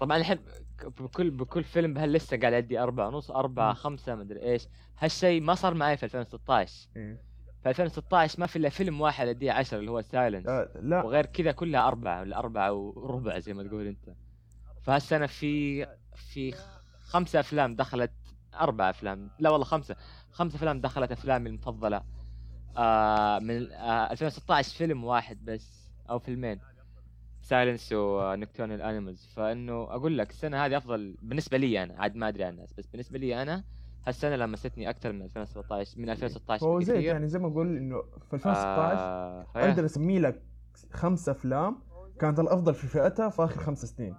[0.00, 0.38] طبعا الحين
[0.84, 3.74] بكل بكل فيلم بهالسنة قاعد أدي أربعة ونص أربعة.
[3.74, 4.68] خمسة مدري إيش.
[4.98, 7.22] هالشيء ما صار معي في 2016 إيه.
[7.62, 11.02] في 2016 ما في إلا فيلم واحد أديه 10 اللي هو Silence آه، لا.
[11.02, 14.14] وغير كذا كلها أربعة ولا أربعة وربع زي ما تقول أنت.
[14.82, 16.54] فهالسنة في في
[17.02, 18.12] خمسة أفلام دخلت
[18.54, 19.30] أربع أفلام.
[19.38, 19.96] لا والله خمسة.
[20.30, 22.02] خمسة أفلام دخلت أفلامي المفضلة.
[22.76, 26.60] آه من آه 2016 فيلم واحد بس أو فيلمين.
[27.46, 31.94] Silence و Nocturnal Animals فإنه أقول لك السنة هذه أفضل بالنسبة لي أنا.
[32.02, 33.64] عاد ما أدري عن الناس بس بالنسبة لي أنا
[34.06, 38.34] هالسنة لمستني أكثر من 2017 من 2016 هو زي يعني زي ما أقول إنه في
[38.34, 38.56] 2016
[38.98, 39.84] آه أقدر.
[39.84, 40.42] أسمي لك
[40.92, 41.78] خمس أفلام
[42.20, 44.14] كانت الأفضل في فئتها في آخر خمس سنين.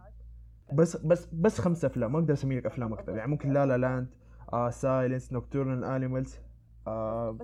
[0.73, 3.15] بس بس بس خمس أفلام ما أقدر أسمي لك أفلام أكثر.
[3.17, 4.07] يعني ممكن La La Land
[4.53, 6.35] آه Silence Nocturnal Animals
[6.87, 7.37] آه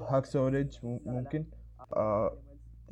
[0.00, 1.44] Hacksaw Ridge ممكن.
[1.96, 2.38] آه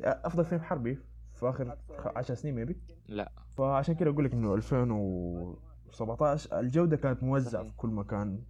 [0.01, 0.99] أفضل فيلم حربي.
[1.33, 1.77] في آخر
[2.15, 3.31] 10 سنين maybe لا.
[3.49, 8.43] فعشان كده أقول لك إنه 2017 الجودة كانت موزعة في كل مكان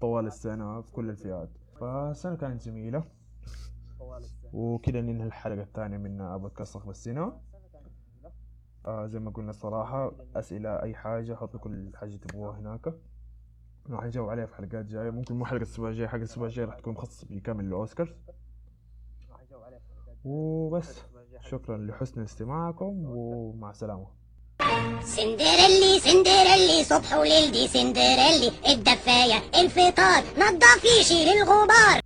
[0.00, 1.50] طوال السنة في كل الفئات.
[1.80, 3.04] فالسنة كانت جميلة.
[4.52, 7.40] وكده ننهي الحلقة الثانية من بودكاست صخب السينما.
[8.86, 12.94] آه زي ما قلنا الصراحة أسئلة أي حاجة حطوا كل حاجة تبغوها هناك.
[13.90, 15.10] راح نجاوب عليها في حلقات جاية.
[15.10, 18.14] ممكن مو حلقة الأسبوع الجاي حلقة الأسبوع الجاي راح تكون مخصصة بالكامل للأوسكارز
[20.24, 21.00] وبس.
[21.50, 24.06] شكرا لحسن استماعكم ومع السلامة.
[25.04, 28.52] سندريلي سندريلي صبح وليل دي سندريلي.
[28.68, 31.96] الدفاية الفطار نضفي شيل الغبار